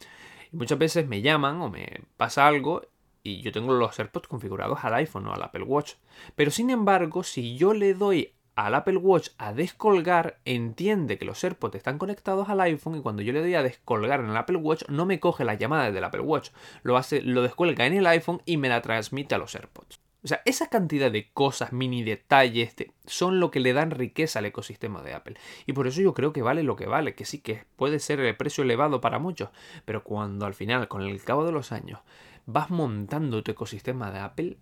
Y 0.53 0.57
muchas 0.57 0.79
veces 0.79 1.07
me 1.07 1.21
llaman 1.21 1.61
o 1.61 1.71
me 1.71 2.03
pasa 2.17 2.47
algo 2.47 2.83
y 3.23 3.43
yo 3.43 3.53
tengo 3.53 3.75
los 3.75 3.99
AirPods 3.99 4.29
configurados 4.29 4.79
al 4.83 4.95
iPhone 4.95 5.27
o 5.27 5.35
al 5.35 5.43
Apple 5.43 5.65
Watch. 5.65 5.95
Pero 6.35 6.51
sin 6.51 6.71
embargo, 6.71 7.23
si 7.23 7.57
yo 7.57 7.75
le 7.75 7.95
doy 7.95 8.35
al 8.55 8.75
Apple 8.75 8.97
Watch 8.97 9.29
a 9.39 9.53
descolgar, 9.53 10.41
entiende 10.45 11.17
que 11.19 11.25
los 11.25 11.43
AirPods 11.45 11.77
están 11.77 11.99
conectados 11.99 12.49
al 12.49 12.61
iPhone 12.63 12.97
y 12.97 13.03
cuando 13.03 13.23
yo 13.23 13.33
le 13.33 13.41
doy 13.41 13.55
a 13.55 13.63
descolgar 13.63 14.21
en 14.21 14.31
el 14.31 14.37
Apple 14.37 14.57
Watch 14.57 14.83
no 14.89 15.07
me 15.07 15.21
coge 15.21 15.45
la 15.45 15.55
llamada 15.55 15.93
del 15.93 16.03
Apple 16.03 16.23
Watch, 16.23 16.51
lo 16.83 16.97
hace, 16.97 17.23
lo 17.23 17.43
descuelga 17.43 17.87
en 17.87 17.95
el 17.95 18.07
iPhone 18.07 18.43
y 18.47 18.57
me 18.57 18.69
la 18.69 18.83
transmite 18.83 19.35
a 19.35 19.39
los 19.39 19.55
AirPods. 19.55 20.01
O 20.25 20.27
sea, 20.27 20.43
esa 20.45 20.69
cantidad 20.69 21.13
de 21.13 21.31
cosas, 21.31 21.73
mini 21.73 22.03
detalles, 22.03 22.75
son 23.07 23.39
lo 23.39 23.53
que 23.53 23.61
le 23.61 23.73
dan 23.73 23.93
riqueza 23.93 24.41
al 24.41 24.47
ecosistema 24.47 25.03
de 25.03 25.15
Apple. 25.15 25.37
Y 25.65 25.75
por 25.75 25.87
eso 25.87 26.01
yo 26.01 26.13
creo 26.13 26.33
que 26.33 26.43
vale 26.43 26.65
lo 26.65 26.75
que 26.75 26.87
vale, 26.87 27.15
que 27.15 27.25
sí 27.25 27.39
que 27.39 27.65
puede 27.77 28.01
ser 28.01 28.19
el 28.21 28.37
precio 28.37 28.65
elevado 28.65 29.01
para 29.01 29.21
muchos, 29.21 29.51
pero 29.85 30.03
cuando 30.03 30.45
al 30.45 30.55
final, 30.55 30.89
con 30.89 31.03
el 31.03 31.23
cabo 31.23 31.45
de 31.45 31.53
los 31.53 31.71
años, 31.71 32.01
vas 32.47 32.71
montando 32.71 33.45
tu 33.45 33.53
ecosistema 33.53 34.11
de 34.11 34.19
Apple, 34.19 34.59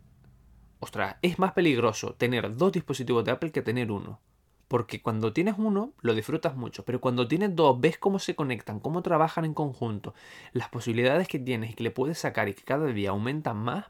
ostras, 0.79 1.16
es 1.23 1.38
más 1.38 1.53
peligroso 1.53 2.14
tener 2.14 2.57
dos 2.57 2.73
dispositivos 2.73 3.25
de 3.25 3.31
Apple 3.31 3.53
que 3.53 3.62
tener 3.62 3.90
uno. 3.90 4.21
Porque 4.69 5.01
cuando 5.01 5.33
tienes 5.33 5.55
uno, 5.57 5.92
lo 6.01 6.14
disfrutas 6.14 6.57
mucho, 6.57 6.85
pero 6.85 7.01
cuando 7.01 7.29
tienes 7.29 7.55
dos, 7.55 7.81
ves 7.81 7.99
cómo 7.99 8.19
se 8.19 8.35
conectan, 8.35 8.81
cómo 8.81 9.01
trabajan 9.01 9.45
en 9.45 9.55
conjunto, 9.55 10.12
las 10.53 10.69
posibilidades 10.69 11.29
que 11.29 11.38
tienes 11.38 11.71
y 11.71 11.75
que 11.75 11.85
le 11.85 11.92
puedes 11.92 12.19
sacar 12.19 12.49
y 12.49 12.55
que 12.55 12.64
cada 12.64 12.87
día 12.87 13.11
aumentan 13.11 13.57
más, 13.59 13.87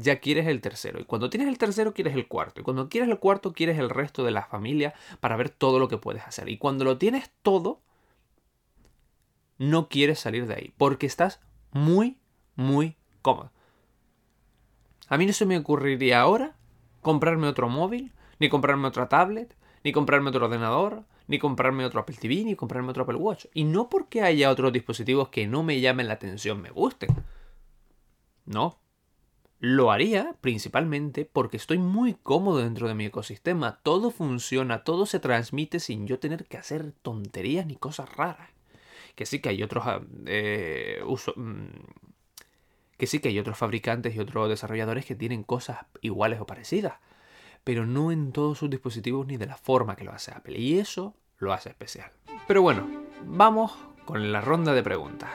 ya 0.00 0.20
quieres 0.20 0.46
el 0.46 0.60
tercero. 0.60 1.00
Y 1.00 1.04
cuando 1.04 1.30
tienes 1.30 1.48
el 1.48 1.58
tercero, 1.58 1.94
quieres 1.94 2.14
el 2.14 2.26
cuarto. 2.26 2.60
Y 2.60 2.64
cuando 2.64 2.88
quieres 2.88 3.08
el 3.08 3.18
cuarto, 3.18 3.52
quieres 3.52 3.78
el 3.78 3.90
resto 3.90 4.24
de 4.24 4.30
la 4.30 4.44
familia 4.44 4.94
para 5.20 5.36
ver 5.36 5.50
todo 5.50 5.78
lo 5.78 5.88
que 5.88 5.98
puedes 5.98 6.22
hacer. 6.22 6.48
Y 6.48 6.58
cuando 6.58 6.84
lo 6.84 6.98
tienes 6.98 7.30
todo, 7.42 7.80
no 9.58 9.88
quieres 9.88 10.18
salir 10.18 10.46
de 10.46 10.54
ahí, 10.54 10.74
porque 10.78 11.06
estás 11.06 11.40
muy, 11.72 12.18
muy 12.56 12.96
cómodo. 13.22 13.52
A 15.08 15.18
mí 15.18 15.26
no 15.26 15.32
se 15.32 15.44
me 15.44 15.58
ocurriría 15.58 16.20
ahora 16.20 16.56
comprarme 17.02 17.46
otro 17.46 17.68
móvil, 17.68 18.12
ni 18.38 18.48
comprarme 18.48 18.88
otra 18.88 19.08
tablet, 19.08 19.54
ni 19.84 19.92
comprarme 19.92 20.30
otro 20.30 20.46
ordenador, 20.46 21.04
ni 21.26 21.38
comprarme 21.38 21.84
otro 21.84 22.00
Apple 22.00 22.16
TV, 22.18 22.44
ni 22.44 22.56
comprarme 22.56 22.90
otro 22.90 23.02
Apple 23.02 23.16
Watch. 23.16 23.46
Y 23.54 23.64
no 23.64 23.88
porque 23.88 24.22
haya 24.22 24.50
otros 24.50 24.72
dispositivos 24.72 25.28
que 25.28 25.46
no 25.46 25.62
me 25.62 25.80
llamen 25.80 26.08
la 26.08 26.14
atención, 26.14 26.60
me 26.60 26.70
gusten. 26.70 27.10
No. 28.46 28.78
Lo 29.60 29.92
haría 29.92 30.34
principalmente 30.40 31.28
porque 31.30 31.58
estoy 31.58 31.76
muy 31.76 32.14
cómodo 32.14 32.58
dentro 32.58 32.88
de 32.88 32.94
mi 32.94 33.04
ecosistema. 33.04 33.78
Todo 33.82 34.10
funciona, 34.10 34.84
todo 34.84 35.04
se 35.04 35.20
transmite 35.20 35.80
sin 35.80 36.06
yo 36.06 36.18
tener 36.18 36.46
que 36.46 36.56
hacer 36.56 36.92
tonterías 37.02 37.66
ni 37.66 37.76
cosas 37.76 38.08
raras. 38.16 38.48
Que 39.14 39.26
sí 39.26 39.40
que 39.40 39.50
hay 39.50 39.62
otros 39.62 39.84
ah, 39.86 40.00
eh, 40.24 41.02
mm, 41.36 41.66
que 42.96 43.06
sí 43.06 43.18
que 43.18 43.28
hay 43.28 43.38
otros 43.38 43.58
fabricantes 43.58 44.16
y 44.16 44.18
otros 44.18 44.48
desarrolladores 44.48 45.04
que 45.04 45.14
tienen 45.14 45.42
cosas 45.42 45.78
iguales 46.00 46.40
o 46.40 46.46
parecidas, 46.46 46.94
pero 47.62 47.84
no 47.84 48.12
en 48.12 48.32
todos 48.32 48.56
sus 48.56 48.70
dispositivos 48.70 49.26
ni 49.26 49.36
de 49.36 49.46
la 49.46 49.58
forma 49.58 49.94
que 49.94 50.04
lo 50.04 50.12
hace 50.12 50.32
Apple, 50.32 50.58
y 50.58 50.78
eso 50.78 51.14
lo 51.38 51.52
hace 51.52 51.68
especial. 51.68 52.10
Pero 52.46 52.62
bueno, 52.62 52.88
vamos 53.26 53.72
con 54.04 54.32
la 54.32 54.40
ronda 54.40 54.72
de 54.72 54.82
preguntas. 54.82 55.30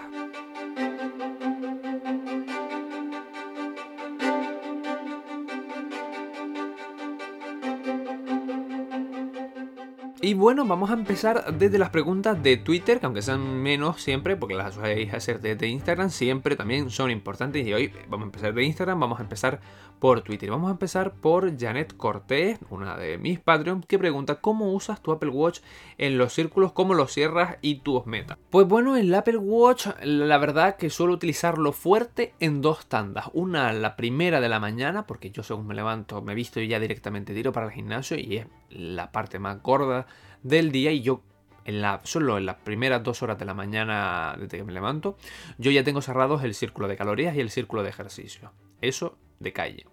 Y 10.26 10.34
bueno, 10.34 10.66
vamos 10.66 10.90
a 10.90 10.94
empezar 10.94 11.56
desde 11.56 11.78
las 11.78 11.92
preguntas 11.92 12.42
de 12.42 12.58
Twitter, 12.58 13.00
que 13.00 13.06
aunque 13.06 13.22
sean 13.22 13.62
menos 13.62 14.02
siempre, 14.02 14.36
porque 14.36 14.56
las 14.56 14.76
a 14.80 14.88
hacer 15.16 15.40
desde 15.40 15.68
Instagram, 15.68 16.10
siempre 16.10 16.56
también 16.56 16.90
son 16.90 17.12
importantes. 17.12 17.64
Y 17.64 17.72
hoy 17.72 17.92
vamos 18.10 18.24
a 18.24 18.30
empezar 18.30 18.56
de 18.56 18.64
Instagram, 18.64 19.00
vamos 19.00 19.20
a 19.20 19.22
empezar 19.22 19.62
por 20.00 20.22
Twitter. 20.22 20.50
Vamos 20.50 20.70
a 20.70 20.72
empezar 20.72 21.14
por 21.14 21.56
Janet 21.58 21.96
Cortés, 21.96 22.58
una 22.72 22.98
de 22.98 23.20
mis 23.20 23.40
Patreons, 23.40 23.86
que 23.86 24.00
pregunta 24.00 24.42
cómo 24.42 24.74
usas 24.74 25.00
tu 25.00 25.12
Apple 25.12 25.30
Watch 25.30 25.60
en 26.00 26.18
los 26.18 26.34
círculos, 26.34 26.72
cómo 26.72 26.96
lo 26.96 27.08
cierras 27.08 27.58
y 27.62 27.76
tus 27.76 28.08
metas. 28.08 28.40
Pues 28.50 28.68
bueno, 28.68 28.98
el 28.98 29.14
Apple 29.14 29.38
Watch, 29.38 29.88
la 30.04 30.40
verdad 30.40 30.76
que 30.78 30.90
suelo 30.90 31.14
utilizarlo 31.14 31.72
fuerte 31.72 32.34
en 32.40 32.64
dos 32.64 32.88
tandas. 32.88 33.30
Una, 33.34 33.72
la 33.74 33.96
primera 33.96 34.42
de 34.42 34.50
la 34.50 34.60
mañana, 34.60 35.06
porque 35.06 35.30
yo 35.30 35.44
según 35.44 35.68
me 35.68 35.76
levanto, 35.76 36.24
me 36.24 36.34
visto 36.34 36.60
y 36.60 36.68
ya 36.68 36.80
directamente 36.80 37.36
tiro 37.36 37.54
para 37.54 37.68
el 37.68 37.74
gimnasio 37.74 38.18
y 38.18 38.38
es 38.38 38.48
la 38.70 39.12
parte 39.12 39.40
más 39.40 39.62
gorda 39.62 40.08
del 40.44 40.72
día 40.72 40.92
y 40.92 41.02
yo 41.02 41.22
en 41.66 41.82
la, 41.82 42.02
solo 42.04 42.38
en 42.38 42.46
las 42.46 42.58
primeras 42.58 43.04
dos 43.04 43.24
horas 43.24 43.40
de 43.40 43.46
la 43.46 43.54
mañana 43.54 44.36
desde 44.40 44.58
que 44.58 44.64
me 44.64 44.72
levanto, 44.72 45.18
yo 45.58 45.72
ya 45.72 45.84
tengo 45.84 46.02
cerrados 46.02 46.44
el 46.44 46.54
círculo 46.54 46.88
de 46.88 46.96
calorías 46.96 47.36
y 47.36 47.42
el 47.42 47.50
círculo 47.50 47.84
de 47.84 47.90
ejercicio. 47.90 48.52
Eso 48.82 49.18
de 49.40 49.52
calle. 49.52 49.86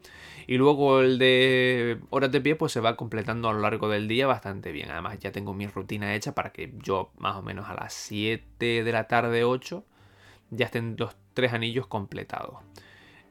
Y 0.47 0.57
luego 0.57 1.01
el 1.01 1.19
de 1.19 2.01
horas 2.11 2.31
de 2.31 2.41
pie 2.41 2.57
pues 2.57 2.73
se 2.73 2.81
va 2.81 2.97
completando 2.97 3.49
a 3.49 3.53
lo 3.53 3.61
largo 3.61 3.89
del 3.89 4.09
día 4.09 4.27
bastante 4.27 4.73
bien. 4.73 4.91
Además 4.91 5.19
ya 5.19 5.33
tengo 5.33 5.55
mi 5.55 5.67
rutina 5.67 6.15
hecha 6.15 6.35
para 6.35 6.53
que 6.53 6.75
yo 6.83 7.11
más 7.17 7.37
o 7.37 7.43
menos 7.43 7.69
a 7.69 7.75
las 7.75 7.95
7 7.95 8.85
de 8.85 8.93
la 8.93 9.09
tarde 9.09 9.45
8 9.45 9.85
ya 10.51 10.67
estén 10.67 10.97
los 10.99 11.17
tres 11.33 11.53
anillos 11.53 11.87
completados. 11.87 12.57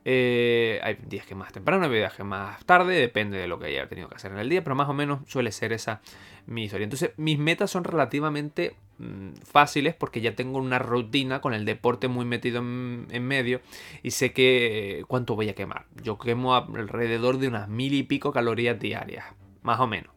Eh, 0.04 0.80
hay 0.84 0.98
días 1.08 1.26
que 1.26 1.36
más 1.36 1.54
temprano, 1.54 1.86
hay 1.86 1.92
días 1.92 2.14
que 2.14 2.24
más 2.24 2.64
tarde, 2.66 2.96
depende 2.96 3.38
de 3.38 3.48
lo 3.48 3.60
que 3.60 3.68
haya 3.68 3.88
tenido 3.88 4.10
que 4.10 4.16
hacer 4.16 4.32
en 4.32 4.40
el 4.40 4.50
día, 4.50 4.64
pero 4.64 4.76
más 4.76 4.90
o 4.90 4.94
menos 4.94 5.20
suele 5.28 5.52
ser 5.52 5.74
esa 5.74 6.02
mi 6.48 6.64
historia. 6.64 6.86
Entonces, 6.86 7.12
mis 7.18 7.38
metas 7.38 7.70
son 7.70 7.84
relativamente 7.84 8.76
mm, 8.98 9.34
fáciles 9.44 9.94
porque 9.94 10.22
ya 10.22 10.36
tengo 10.36 10.58
una 10.58 10.80
rutina 10.80 11.40
con 11.40 11.54
el 11.54 11.66
deporte 11.66 12.08
muy 12.08 12.26
metido 12.26 12.60
en, 12.60 13.28
medio 13.28 13.62
y 14.02 14.12
sé 14.12 14.34
que 14.34 15.04
cuánto 15.08 15.36
voy 15.36 15.50
a 15.50 15.56
quemar. 15.56 15.86
Yo 16.02 16.18
quemo 16.18 16.56
alrededor 16.56 17.38
de 17.38 17.48
unas 17.48 17.70
mil 17.70 17.94
y 17.94 18.04
pico 18.04 18.32
calorías 18.32 18.80
diarias, 18.80 19.26
más 19.62 19.80
o 19.80 19.88
menos. 19.88 20.12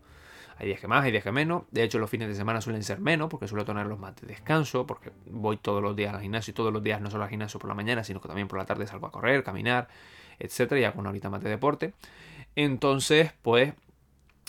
Hay 0.57 0.67
días 0.67 0.81
que 0.81 0.88
más, 0.88 1.05
hay 1.05 1.11
días 1.11 1.25
que 1.25 1.33
menos. 1.33 1.64
De 1.71 1.83
hecho, 1.83 1.99
los 1.99 2.09
fines 2.09 2.29
de 2.29 2.35
semana 2.35 2.61
suelen 2.61 2.83
ser 2.83 3.01
menos 3.01 3.29
porque 3.29 3.49
suelo 3.49 3.64
tenerlos 3.64 3.99
más 3.99 4.14
de 4.17 4.27
descanso, 4.27 4.87
porque 4.87 5.11
voy 5.27 5.57
todos 5.57 5.83
los 5.83 5.97
días 5.97 6.14
al 6.14 6.21
gimnasio 6.21 6.53
y 6.53 6.55
todos 6.55 6.73
los 6.73 6.83
días 6.83 7.01
no 7.01 7.11
solo 7.11 7.25
al 7.25 7.31
gimnasio 7.31 7.59
por 7.59 7.69
la 7.69 7.75
mañana, 7.75 8.05
sino 8.05 8.21
que 8.21 8.29
también 8.29 8.49
por 8.49 8.59
la 8.59 8.64
tarde 8.64 8.87
salgo 8.87 9.07
a 9.07 9.11
correr, 9.11 9.43
caminar, 9.43 9.88
etcétera, 10.38 10.81
y 10.81 10.85
hago 10.85 11.01
una 11.01 11.11
horita 11.11 11.31
más 11.31 11.43
de 11.43 11.51
deporte. 11.51 11.95
Entonces, 12.57 13.33
pues 13.43 13.75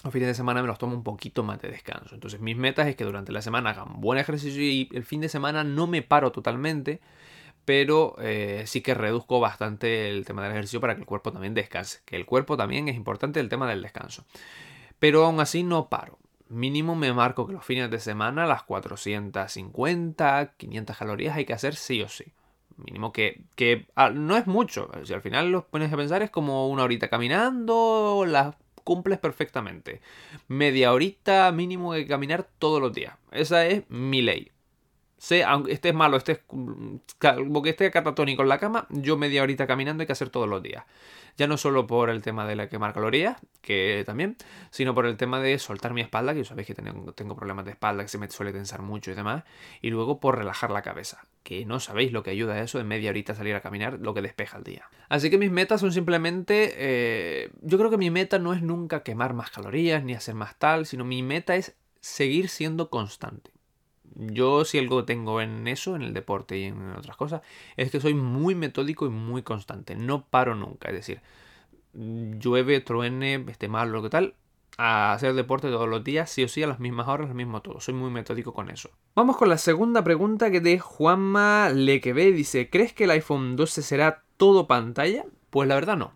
los 0.03 0.13
fines 0.13 0.27
de 0.27 0.35
semana 0.35 0.61
me 0.61 0.67
los 0.67 0.77
tomo 0.77 0.93
un 0.95 1.03
poquito 1.03 1.43
más 1.43 1.59
de 1.61 1.69
descanso. 1.69 2.13
Entonces 2.13 2.39
mis 2.39 2.55
metas 2.55 2.87
es 2.87 2.95
que 2.95 3.03
durante 3.03 3.31
la 3.31 3.41
semana 3.41 3.71
hagan 3.71 4.01
buen 4.01 4.19
ejercicio 4.19 4.61
y 4.61 4.87
el 4.93 5.03
fin 5.03 5.19
de 5.21 5.29
semana 5.29 5.63
no 5.63 5.87
me 5.87 6.03
paro 6.03 6.31
totalmente, 6.31 7.01
pero 7.65 8.15
eh, 8.19 8.63
sí 8.67 8.81
que 8.81 8.93
reduzco 8.93 9.39
bastante 9.39 10.09
el 10.11 10.23
tema 10.23 10.43
del 10.43 10.51
ejercicio 10.51 10.79
para 10.79 10.93
que 10.93 11.01
el 11.01 11.07
cuerpo 11.07 11.31
también 11.31 11.55
descanse. 11.55 12.01
Que 12.05 12.15
el 12.15 12.27
cuerpo 12.27 12.55
también 12.55 12.87
es 12.87 12.95
importante 12.95 13.39
el 13.39 13.49
tema 13.49 13.67
del 13.67 13.81
descanso. 13.81 14.25
Pero 15.05 15.23
aún 15.23 15.39
así 15.39 15.61
no 15.61 15.87
paro. 15.87 16.17
Mínimo 16.49 16.95
me 16.95 17.13
marco 17.13 17.45
que 17.45 17.53
los 17.53 17.63
fines 17.63 17.91
de 17.91 17.99
semana 17.99 18.47
las 18.47 18.63
450, 18.63 20.53
500 20.57 20.97
calorías 20.97 21.37
hay 21.37 21.45
que 21.45 21.53
hacer 21.53 21.75
sí 21.75 22.01
o 22.01 22.09
sí. 22.09 22.33
Mínimo 22.75 23.13
que, 23.13 23.43
que 23.55 23.85
ah, 23.93 24.09
no 24.09 24.35
es 24.35 24.47
mucho. 24.47 24.89
Si 25.03 25.13
al 25.13 25.21
final 25.21 25.51
lo 25.51 25.67
pones 25.67 25.93
a 25.93 25.95
pensar 25.95 26.23
es 26.23 26.31
como 26.31 26.69
una 26.69 26.81
horita 26.81 27.07
caminando, 27.07 28.25
las 28.27 28.55
cumples 28.83 29.19
perfectamente. 29.19 30.01
Media 30.47 30.91
horita 30.91 31.51
mínimo 31.51 31.93
de 31.93 32.07
caminar 32.07 32.47
todos 32.57 32.81
los 32.81 32.91
días. 32.91 33.13
Esa 33.29 33.67
es 33.67 33.87
mi 33.91 34.23
ley. 34.23 34.51
Sé, 35.17 35.43
aunque 35.43 35.71
estés 35.71 35.93
malo, 35.93 36.17
estés, 36.17 36.41
que 37.19 37.69
esté 37.69 37.89
catatónico 37.89 38.41
en 38.41 38.49
la 38.49 38.59
cama, 38.59 38.85
yo 38.89 39.17
media 39.17 39.43
horita 39.43 39.65
caminando 39.65 40.01
hay 40.01 40.07
que 40.07 40.13
hacer 40.13 40.29
todos 40.29 40.47
los 40.47 40.61
días. 40.61 40.83
Ya 41.37 41.47
no 41.47 41.57
solo 41.57 41.87
por 41.87 42.09
el 42.09 42.21
tema 42.21 42.45
de 42.45 42.55
la 42.55 42.69
quemar 42.69 42.93
calorías, 42.93 43.37
que 43.61 44.03
también, 44.05 44.37
sino 44.71 44.93
por 44.93 45.05
el 45.05 45.17
tema 45.17 45.39
de 45.39 45.57
soltar 45.57 45.93
mi 45.93 46.01
espalda, 46.01 46.33
que 46.33 46.45
sabéis 46.45 46.67
que 46.67 46.73
tengo, 46.73 47.13
tengo 47.13 47.35
problemas 47.35 47.65
de 47.65 47.71
espalda, 47.71 48.03
que 48.03 48.09
se 48.09 48.17
me 48.17 48.29
suele 48.29 48.53
tensar 48.53 48.81
mucho 48.81 49.11
y 49.11 49.15
demás, 49.15 49.43
y 49.81 49.89
luego 49.89 50.19
por 50.19 50.37
relajar 50.37 50.71
la 50.71 50.81
cabeza, 50.81 51.25
que 51.43 51.65
no 51.65 51.79
sabéis 51.79 52.11
lo 52.11 52.23
que 52.23 52.31
ayuda 52.31 52.53
a 52.53 52.61
eso 52.61 52.77
de 52.77 52.83
media 52.83 53.09
horita 53.09 53.35
salir 53.35 53.55
a 53.55 53.61
caminar, 53.61 53.99
lo 53.99 54.13
que 54.13 54.21
despeja 54.21 54.57
el 54.57 54.63
día. 54.63 54.89
Así 55.09 55.29
que 55.29 55.37
mis 55.37 55.51
metas 55.51 55.81
son 55.81 55.91
simplemente, 55.91 56.73
eh, 56.77 57.51
yo 57.61 57.77
creo 57.77 57.89
que 57.89 57.97
mi 57.97 58.11
meta 58.11 58.39
no 58.39 58.53
es 58.53 58.61
nunca 58.61 59.03
quemar 59.03 59.33
más 59.33 59.49
calorías 59.49 60.03
ni 60.03 60.13
hacer 60.13 60.35
más 60.35 60.57
tal, 60.57 60.85
sino 60.85 61.03
mi 61.03 61.21
meta 61.23 61.55
es 61.55 61.75
seguir 61.99 62.47
siendo 62.49 62.89
constante. 62.89 63.54
Yo 64.15 64.65
si 64.65 64.79
algo 64.79 65.05
tengo 65.05 65.41
en 65.41 65.67
eso, 65.67 65.95
en 65.95 66.01
el 66.01 66.13
deporte 66.13 66.57
y 66.57 66.63
en 66.65 66.91
otras 66.91 67.17
cosas, 67.17 67.41
es 67.77 67.91
que 67.91 67.99
soy 67.99 68.13
muy 68.13 68.55
metódico 68.55 69.05
y 69.05 69.09
muy 69.09 69.43
constante. 69.43 69.95
No 69.95 70.25
paro 70.25 70.55
nunca. 70.55 70.89
Es 70.89 70.95
decir, 70.95 71.21
llueve, 71.93 72.79
truene, 72.81 73.45
esté 73.49 73.67
mal, 73.67 73.91
lo 73.91 74.01
que 74.01 74.09
tal, 74.09 74.35
a 74.77 75.13
hacer 75.13 75.33
deporte 75.33 75.69
todos 75.69 75.87
los 75.87 76.03
días, 76.03 76.29
sí 76.29 76.43
o 76.43 76.47
sí, 76.47 76.63
a 76.63 76.67
las 76.67 76.79
mismas 76.79 77.07
horas, 77.07 77.29
lo 77.29 77.35
mismo 77.35 77.61
todo. 77.61 77.79
Soy 77.79 77.93
muy 77.93 78.09
metódico 78.09 78.53
con 78.53 78.69
eso. 78.69 78.89
Vamos 79.15 79.37
con 79.37 79.49
la 79.49 79.57
segunda 79.57 80.03
pregunta 80.03 80.51
que 80.51 80.61
de 80.61 80.79
Juanma 80.79 81.69
Lequebe 81.69 82.31
dice, 82.31 82.69
¿crees 82.69 82.93
que 82.93 83.05
el 83.05 83.11
iPhone 83.11 83.55
12 83.55 83.81
será 83.81 84.23
todo 84.37 84.67
pantalla? 84.67 85.25
Pues 85.49 85.67
la 85.67 85.75
verdad 85.75 85.97
no. 85.97 86.13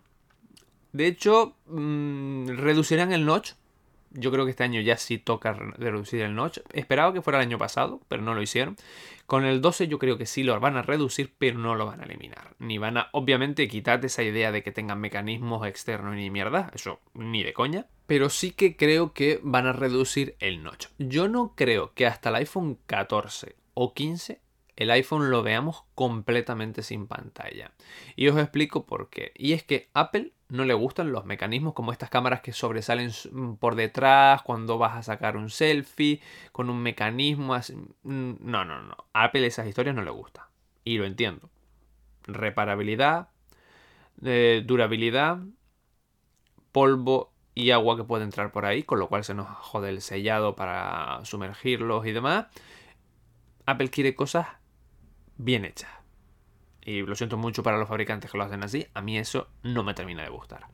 De 0.92 1.06
hecho, 1.06 1.54
mmm, 1.66 2.48
reducirán 2.48 3.12
el 3.12 3.24
notch 3.24 3.52
yo 4.10 4.30
creo 4.30 4.44
que 4.44 4.50
este 4.50 4.64
año 4.64 4.80
ya 4.80 4.96
sí 4.96 5.18
toca 5.18 5.52
reducir 5.52 6.22
el 6.22 6.34
notch. 6.34 6.58
Esperaba 6.72 7.12
que 7.12 7.22
fuera 7.22 7.38
el 7.38 7.46
año 7.46 7.58
pasado, 7.58 8.00
pero 8.08 8.22
no 8.22 8.34
lo 8.34 8.42
hicieron. 8.42 8.76
Con 9.26 9.44
el 9.44 9.60
12 9.60 9.88
yo 9.88 9.98
creo 9.98 10.18
que 10.18 10.26
sí 10.26 10.42
lo 10.42 10.58
van 10.58 10.76
a 10.76 10.82
reducir, 10.82 11.32
pero 11.38 11.58
no 11.58 11.74
lo 11.74 11.86
van 11.86 12.00
a 12.00 12.04
eliminar. 12.04 12.54
Ni 12.58 12.78
van 12.78 12.96
a, 12.96 13.08
obviamente, 13.12 13.68
quitar 13.68 14.04
esa 14.04 14.22
idea 14.22 14.52
de 14.52 14.62
que 14.62 14.72
tengan 14.72 15.00
mecanismos 15.00 15.66
externos 15.66 16.14
ni 16.14 16.30
mierda. 16.30 16.70
Eso 16.74 17.00
ni 17.14 17.42
de 17.42 17.52
coña. 17.52 17.86
Pero 18.06 18.28
sí 18.30 18.50
que 18.50 18.76
creo 18.76 19.12
que 19.12 19.40
van 19.42 19.66
a 19.66 19.72
reducir 19.72 20.34
el 20.40 20.62
notch. 20.62 20.86
Yo 20.98 21.28
no 21.28 21.54
creo 21.54 21.92
que 21.94 22.06
hasta 22.06 22.30
el 22.30 22.36
iPhone 22.36 22.78
14 22.86 23.54
o 23.74 23.94
15 23.94 24.40
el 24.80 24.90
iPhone 24.90 25.30
lo 25.30 25.42
veamos 25.42 25.84
completamente 25.94 26.82
sin 26.82 27.06
pantalla. 27.06 27.72
Y 28.16 28.28
os 28.28 28.38
explico 28.38 28.86
por 28.86 29.10
qué. 29.10 29.32
Y 29.36 29.52
es 29.52 29.62
que 29.62 29.90
Apple 29.92 30.32
no 30.50 30.64
le 30.64 30.74
gustan 30.74 31.12
los 31.12 31.24
mecanismos 31.24 31.74
como 31.74 31.92
estas 31.92 32.10
cámaras 32.10 32.40
que 32.40 32.52
sobresalen 32.52 33.10
mm, 33.30 33.54
por 33.54 33.76
detrás 33.76 34.42
cuando 34.42 34.78
vas 34.78 34.96
a 34.96 35.02
sacar 35.02 35.36
un 35.36 35.48
selfie 35.48 36.20
con 36.52 36.68
un 36.70 36.82
mecanismo 36.82 37.54
así. 37.54 37.74
Mm, 38.02 38.34
no, 38.40 38.64
no, 38.64 38.82
no. 38.82 38.96
A 39.12 39.24
Apple 39.24 39.46
esas 39.46 39.66
historias 39.66 39.94
no 39.94 40.02
le 40.02 40.10
gusta. 40.10 40.48
Y 40.84 40.98
lo 40.98 41.04
entiendo. 41.04 41.50
Reparabilidad, 42.24 43.28
eh, 44.24 44.62
durabilidad, 44.66 45.38
polvo 46.72 47.32
y 47.54 47.70
agua 47.70 47.96
que 47.96 48.04
puede 48.04 48.24
entrar 48.24 48.52
por 48.52 48.64
ahí, 48.64 48.82
con 48.82 48.98
lo 48.98 49.08
cual 49.08 49.24
se 49.24 49.34
nos 49.34 49.48
jode 49.48 49.90
el 49.90 50.00
sellado 50.00 50.56
para 50.56 51.20
sumergirlos 51.24 52.06
y 52.06 52.12
demás. 52.12 52.46
Apple 53.66 53.90
quiere 53.90 54.14
cosas 54.14 54.46
bien 55.36 55.64
hecha. 55.64 55.99
Y 56.90 57.02
lo 57.02 57.14
siento 57.14 57.36
mucho 57.36 57.62
para 57.62 57.78
los 57.78 57.88
fabricantes 57.88 58.32
que 58.32 58.36
lo 58.36 58.42
hacen 58.42 58.64
así, 58.64 58.84
a 58.94 59.00
mí 59.00 59.16
eso 59.16 59.46
no 59.62 59.84
me 59.84 59.94
termina 59.94 60.24
de 60.24 60.30
gustar. 60.30 60.66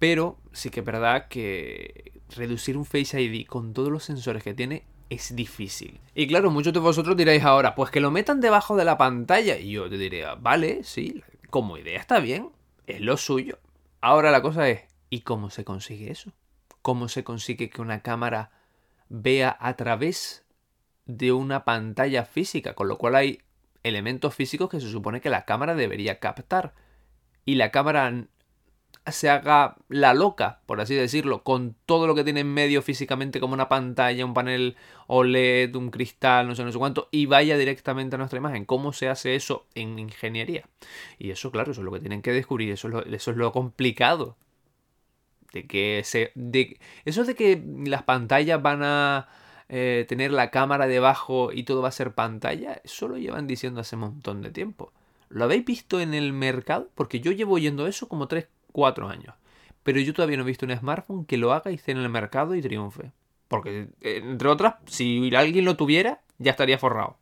Pero 0.00 0.38
sí 0.52 0.70
que 0.70 0.80
es 0.80 0.86
verdad 0.86 1.28
que 1.28 2.20
reducir 2.34 2.76
un 2.76 2.84
Face 2.84 3.22
ID 3.22 3.46
con 3.46 3.72
todos 3.72 3.90
los 3.90 4.02
sensores 4.02 4.42
que 4.42 4.52
tiene 4.52 4.84
es 5.10 5.36
difícil. 5.36 6.00
Y 6.12 6.26
claro, 6.26 6.50
muchos 6.50 6.72
de 6.72 6.80
vosotros 6.80 7.16
diréis 7.16 7.44
ahora, 7.44 7.76
pues 7.76 7.92
que 7.92 8.00
lo 8.00 8.10
metan 8.10 8.40
debajo 8.40 8.74
de 8.76 8.84
la 8.84 8.98
pantalla. 8.98 9.56
Y 9.56 9.70
yo 9.70 9.88
te 9.88 9.96
diría, 9.96 10.34
vale, 10.34 10.82
sí, 10.82 11.22
como 11.50 11.78
idea 11.78 12.00
está 12.00 12.18
bien, 12.18 12.50
es 12.88 13.00
lo 13.00 13.16
suyo. 13.16 13.60
Ahora 14.00 14.32
la 14.32 14.42
cosa 14.42 14.68
es, 14.68 14.82
¿y 15.08 15.20
cómo 15.20 15.50
se 15.50 15.64
consigue 15.64 16.10
eso? 16.10 16.32
¿Cómo 16.82 17.06
se 17.06 17.22
consigue 17.22 17.70
que 17.70 17.80
una 17.80 18.02
cámara 18.02 18.50
vea 19.08 19.56
a 19.60 19.76
través 19.76 20.44
de 21.06 21.30
una 21.30 21.64
pantalla 21.64 22.24
física? 22.24 22.74
Con 22.74 22.88
lo 22.88 22.98
cual 22.98 23.14
hay 23.14 23.43
elementos 23.84 24.34
físicos 24.34 24.68
que 24.68 24.80
se 24.80 24.90
supone 24.90 25.20
que 25.20 25.30
la 25.30 25.44
cámara 25.44 25.74
debería 25.74 26.18
captar. 26.18 26.74
Y 27.44 27.54
la 27.54 27.70
cámara 27.70 28.26
se 29.12 29.28
haga 29.28 29.76
la 29.88 30.14
loca, 30.14 30.60
por 30.66 30.80
así 30.80 30.94
decirlo, 30.94 31.42
con 31.42 31.76
todo 31.84 32.06
lo 32.06 32.14
que 32.14 32.24
tiene 32.24 32.40
en 32.40 32.52
medio 32.52 32.80
físicamente 32.80 33.38
como 33.38 33.52
una 33.52 33.68
pantalla, 33.68 34.24
un 34.24 34.32
panel 34.32 34.76
OLED, 35.06 35.76
un 35.76 35.90
cristal, 35.90 36.48
no 36.48 36.54
sé, 36.54 36.64
no 36.64 36.72
sé 36.72 36.78
cuánto, 36.78 37.08
y 37.10 37.26
vaya 37.26 37.58
directamente 37.58 38.16
a 38.16 38.18
nuestra 38.18 38.38
imagen. 38.38 38.64
¿Cómo 38.64 38.92
se 38.92 39.08
hace 39.08 39.34
eso 39.34 39.66
en 39.74 39.98
ingeniería? 39.98 40.64
Y 41.18 41.30
eso, 41.30 41.50
claro, 41.50 41.72
eso 41.72 41.82
es 41.82 41.84
lo 41.84 41.92
que 41.92 42.00
tienen 42.00 42.22
que 42.22 42.32
descubrir, 42.32 42.72
eso 42.72 42.88
es 42.88 42.94
lo, 42.94 43.04
eso 43.04 43.30
es 43.30 43.36
lo 43.36 43.52
complicado. 43.52 44.36
De 45.52 45.66
que 45.66 46.02
se. 46.04 46.32
De, 46.34 46.78
eso 47.04 47.24
de 47.24 47.34
que 47.34 47.62
las 47.86 48.02
pantallas 48.02 48.60
van 48.60 48.82
a 48.82 49.28
eh, 49.68 50.04
tener 50.08 50.30
la 50.30 50.50
cámara 50.50 50.86
debajo 50.86 51.52
y 51.52 51.64
todo 51.64 51.82
va 51.82 51.88
a 51.88 51.92
ser 51.92 52.14
pantalla, 52.14 52.80
eso 52.84 53.08
lo 53.08 53.16
llevan 53.16 53.46
diciendo 53.46 53.80
hace 53.80 53.96
un 53.96 54.02
montón 54.02 54.42
de 54.42 54.50
tiempo. 54.50 54.92
¿Lo 55.28 55.44
habéis 55.44 55.64
visto 55.64 56.00
en 56.00 56.14
el 56.14 56.32
mercado? 56.32 56.90
Porque 56.94 57.20
yo 57.20 57.32
llevo 57.32 57.54
oyendo 57.54 57.86
eso 57.86 58.08
como 58.08 58.28
3, 58.28 58.46
4 58.72 59.08
años. 59.08 59.34
Pero 59.82 60.00
yo 60.00 60.14
todavía 60.14 60.36
no 60.36 60.44
he 60.44 60.46
visto 60.46 60.66
un 60.66 60.76
smartphone 60.76 61.24
que 61.24 61.36
lo 61.36 61.52
haga 61.52 61.70
y 61.70 61.74
esté 61.74 61.92
en 61.92 61.98
el 61.98 62.08
mercado 62.08 62.54
y 62.54 62.62
triunfe. 62.62 63.12
Porque, 63.48 63.88
eh, 64.00 64.20
entre 64.22 64.48
otras, 64.48 64.76
si 64.86 65.34
alguien 65.34 65.64
lo 65.64 65.76
tuviera, 65.76 66.22
ya 66.38 66.52
estaría 66.52 66.78
forrado. 66.78 67.16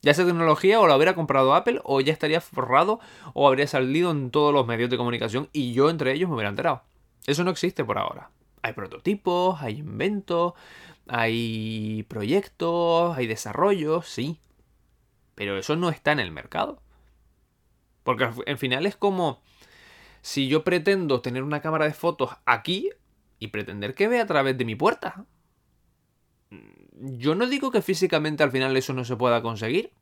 Ya 0.00 0.12
esa 0.12 0.24
tecnología 0.24 0.80
o 0.80 0.86
la 0.86 0.96
hubiera 0.96 1.14
comprado 1.14 1.54
Apple 1.54 1.80
o 1.82 2.00
ya 2.00 2.12
estaría 2.12 2.40
forrado 2.40 3.00
o 3.34 3.48
habría 3.48 3.66
salido 3.66 4.12
en 4.12 4.30
todos 4.30 4.54
los 4.54 4.66
medios 4.66 4.90
de 4.90 4.96
comunicación 4.96 5.48
y 5.52 5.72
yo 5.72 5.90
entre 5.90 6.12
ellos 6.12 6.28
me 6.28 6.36
hubiera 6.36 6.50
enterado. 6.50 6.82
Eso 7.26 7.42
no 7.42 7.50
existe 7.50 7.84
por 7.84 7.98
ahora. 7.98 8.30
Hay 8.62 8.74
prototipos, 8.74 9.60
hay 9.60 9.78
inventos, 9.78 10.52
hay 11.08 12.04
proyectos, 12.08 13.16
hay 13.16 13.26
desarrollos, 13.26 14.06
sí. 14.06 14.40
Pero 15.34 15.58
eso 15.58 15.76
no 15.76 15.88
está 15.88 16.12
en 16.12 16.20
el 16.20 16.30
mercado. 16.30 16.82
Porque 18.02 18.24
al 18.24 18.58
final 18.58 18.86
es 18.86 18.96
como 18.96 19.42
si 20.20 20.48
yo 20.48 20.64
pretendo 20.64 21.20
tener 21.20 21.42
una 21.42 21.60
cámara 21.60 21.84
de 21.86 21.94
fotos 21.94 22.30
aquí 22.44 22.90
y 23.38 23.48
pretender 23.48 23.94
que 23.94 24.08
vea 24.08 24.22
a 24.22 24.26
través 24.26 24.56
de 24.58 24.64
mi 24.64 24.74
puerta. 24.74 25.26
Yo 26.92 27.34
no 27.34 27.46
digo 27.46 27.70
que 27.70 27.82
físicamente 27.82 28.42
al 28.42 28.50
final 28.50 28.76
eso 28.76 28.92
no 28.92 29.04
se 29.04 29.16
pueda 29.16 29.42
conseguir, 29.42 29.92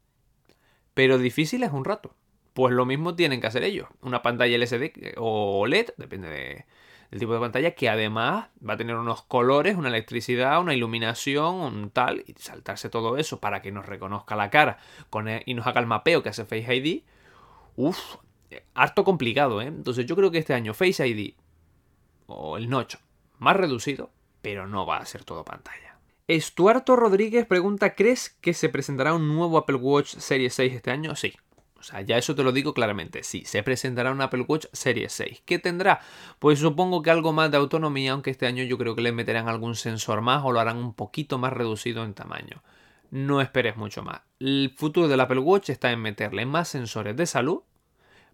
pero 0.95 1.19
difícil 1.19 1.63
es 1.63 1.73
un 1.73 1.85
rato. 1.85 2.15
Pues 2.55 2.73
lo 2.73 2.87
mismo 2.87 3.15
tienen 3.15 3.41
que 3.41 3.49
hacer 3.49 3.65
ellos. 3.65 3.89
Una 4.01 4.23
pantalla 4.23 4.57
LCD 4.57 5.15
o 5.19 5.67
LED, 5.67 5.91
depende 5.99 6.29
de, 6.29 6.65
el 7.11 7.19
tipo 7.19 7.33
de 7.33 7.41
pantalla 7.41 7.73
que 7.73 7.89
además 7.89 8.49
va 8.67 8.75
a 8.75 8.77
tener 8.77 8.97
unos 8.97 9.23
colores, 9.23 9.77
una 9.77 9.89
electricidad, 9.89 10.61
una 10.61 10.75
iluminación, 10.75 11.55
un 11.55 11.91
tal, 11.91 12.25
y 12.27 12.35
saltarse 12.39 12.89
todo 12.89 13.17
eso 13.17 13.41
para 13.41 13.63
que 13.63 13.73
nos 13.73 13.87
reconozca 13.87 14.37
la 14.37 14.51
cara 14.51 14.79
con 15.11 15.27
y 15.45 15.55
nos 15.55 15.67
haga 15.67 15.81
el 15.81 15.87
mapeo 15.87 16.23
que 16.23 16.31
hace 16.31 16.45
Face 16.45 16.75
ID. 16.75 17.03
Uf, 17.77 18.17
harto 18.75 19.05
complicado, 19.05 19.61
¿eh? 19.61 19.67
Entonces 19.67 20.07
yo 20.07 20.17
creo 20.17 20.31
que 20.31 20.39
este 20.39 20.55
año 20.55 20.75
Face 20.75 21.07
ID 21.07 21.35
o 22.27 22.57
el 22.57 22.69
Notch 22.69 22.97
más 23.39 23.57
reducido, 23.57 24.11
pero 24.43 24.67
no 24.67 24.87
va 24.87 24.99
a 24.99 25.07
ser 25.07 25.25
todo 25.25 25.45
pantalla. 25.45 25.99
Estuardo 26.29 26.97
Rodríguez 26.97 27.47
pregunta, 27.47 27.95
¿crees 27.95 28.31
que 28.41 28.53
se 28.53 28.69
presentará 28.69 29.15
un 29.15 29.29
nuevo 29.29 29.59
Apple 29.59 29.77
Watch 29.77 30.17
Series 30.17 30.55
6 30.55 30.75
este 30.75 30.91
año? 30.91 31.15
Sí. 31.15 31.35
O 31.79 31.83
sea, 31.83 32.01
ya 32.01 32.17
eso 32.17 32.35
te 32.35 32.43
lo 32.43 32.53
digo 32.53 32.75
claramente. 32.75 33.23
Sí, 33.23 33.45
se 33.45 33.63
presentará 33.63 34.11
un 34.11 34.21
Apple 34.21 34.45
Watch 34.49 34.67
Series 34.73 35.13
6. 35.13 35.43
¿Qué 35.45 35.59
tendrá? 35.59 36.01
Pues 36.39 36.59
supongo 36.59 37.03
que 37.03 37.11
algo 37.11 37.33
más 37.33 37.51
de 37.51 37.59
autonomía, 37.59 38.13
aunque 38.13 38.31
este 38.31 38.47
año 38.47 38.65
yo 38.65 38.79
creo 38.79 38.97
que 38.97 39.03
le 39.03 39.13
meterán 39.13 39.49
algún 39.49 39.75
sensor 39.75 40.23
más 40.23 40.43
o 40.45 40.53
lo 40.53 40.61
harán 40.61 40.79
un 40.79 40.95
poquito 40.95 41.39
más 41.39 41.53
reducido 41.53 42.05
en 42.05 42.15
tamaño. 42.15 42.63
No 43.11 43.41
esperes 43.41 43.77
mucho 43.77 44.03
más. 44.03 44.23
El 44.41 44.75
futuro 44.77 45.09
del 45.09 45.21
Apple 45.21 45.39
Watch 45.39 45.71
está 45.71 45.93
en 45.93 46.01
meterle 46.01 46.47
más 46.47 46.69
sensores 46.69 47.17
de 47.17 47.27
salud, 47.27 47.63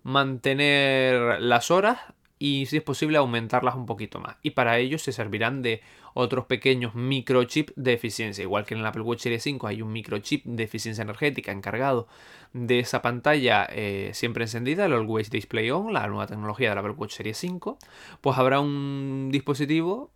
mantener 0.03 1.41
las 1.41 1.71
horas 1.71 1.99
y 2.43 2.67
si 2.67 2.79
es 2.79 2.83
posible 2.83 3.19
aumentarlas 3.19 3.77
un 3.77 3.87
poquito 3.87 4.19
más. 4.19 4.35
Y 4.43 4.51
para 4.51 4.77
ello 4.79 4.99
se 4.99 5.13
servirán 5.13 5.63
de 5.63 5.81
otros 6.13 6.47
pequeños 6.47 6.93
microchips 6.97 7.73
de 7.77 7.93
eficiencia. 7.93 8.43
Igual 8.43 8.65
que 8.65 8.75
en 8.75 8.81
el 8.81 8.87
Apple 8.87 9.03
Watch 9.03 9.21
Series 9.21 9.45
5 9.45 9.69
hay 9.69 9.81
un 9.81 9.93
microchip 9.93 10.45
de 10.45 10.65
eficiencia 10.65 11.03
energética 11.03 11.53
encargado 11.53 12.09
de 12.53 12.81
esa 12.81 13.01
pantalla 13.01 13.69
eh, 13.71 14.11
siempre 14.13 14.43
encendida, 14.43 14.87
el 14.87 14.93
Always 14.93 15.31
Display 15.31 15.71
On, 15.71 15.93
la 15.93 16.09
nueva 16.09 16.27
tecnología 16.27 16.71
del 16.71 16.79
Apple 16.79 16.95
Watch 16.97 17.13
Series 17.13 17.39
5, 17.39 17.79
pues 18.21 18.37
habrá 18.37 18.59
un 18.59 19.29
dispositivo 19.31 20.11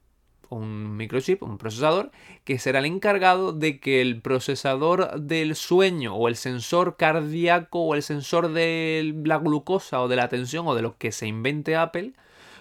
un 0.48 0.96
microchip, 0.96 1.42
un 1.42 1.58
procesador, 1.58 2.10
que 2.44 2.58
será 2.58 2.78
el 2.78 2.86
encargado 2.86 3.52
de 3.52 3.80
que 3.80 4.00
el 4.00 4.20
procesador 4.22 5.20
del 5.20 5.56
sueño 5.56 6.14
o 6.14 6.28
el 6.28 6.36
sensor 6.36 6.96
cardíaco 6.96 7.80
o 7.80 7.94
el 7.94 8.02
sensor 8.02 8.52
de 8.52 9.14
la 9.24 9.38
glucosa 9.38 10.00
o 10.00 10.08
de 10.08 10.16
la 10.16 10.28
tensión 10.28 10.66
o 10.68 10.74
de 10.74 10.82
lo 10.82 10.96
que 10.96 11.12
se 11.12 11.26
invente 11.26 11.76
Apple, 11.76 12.12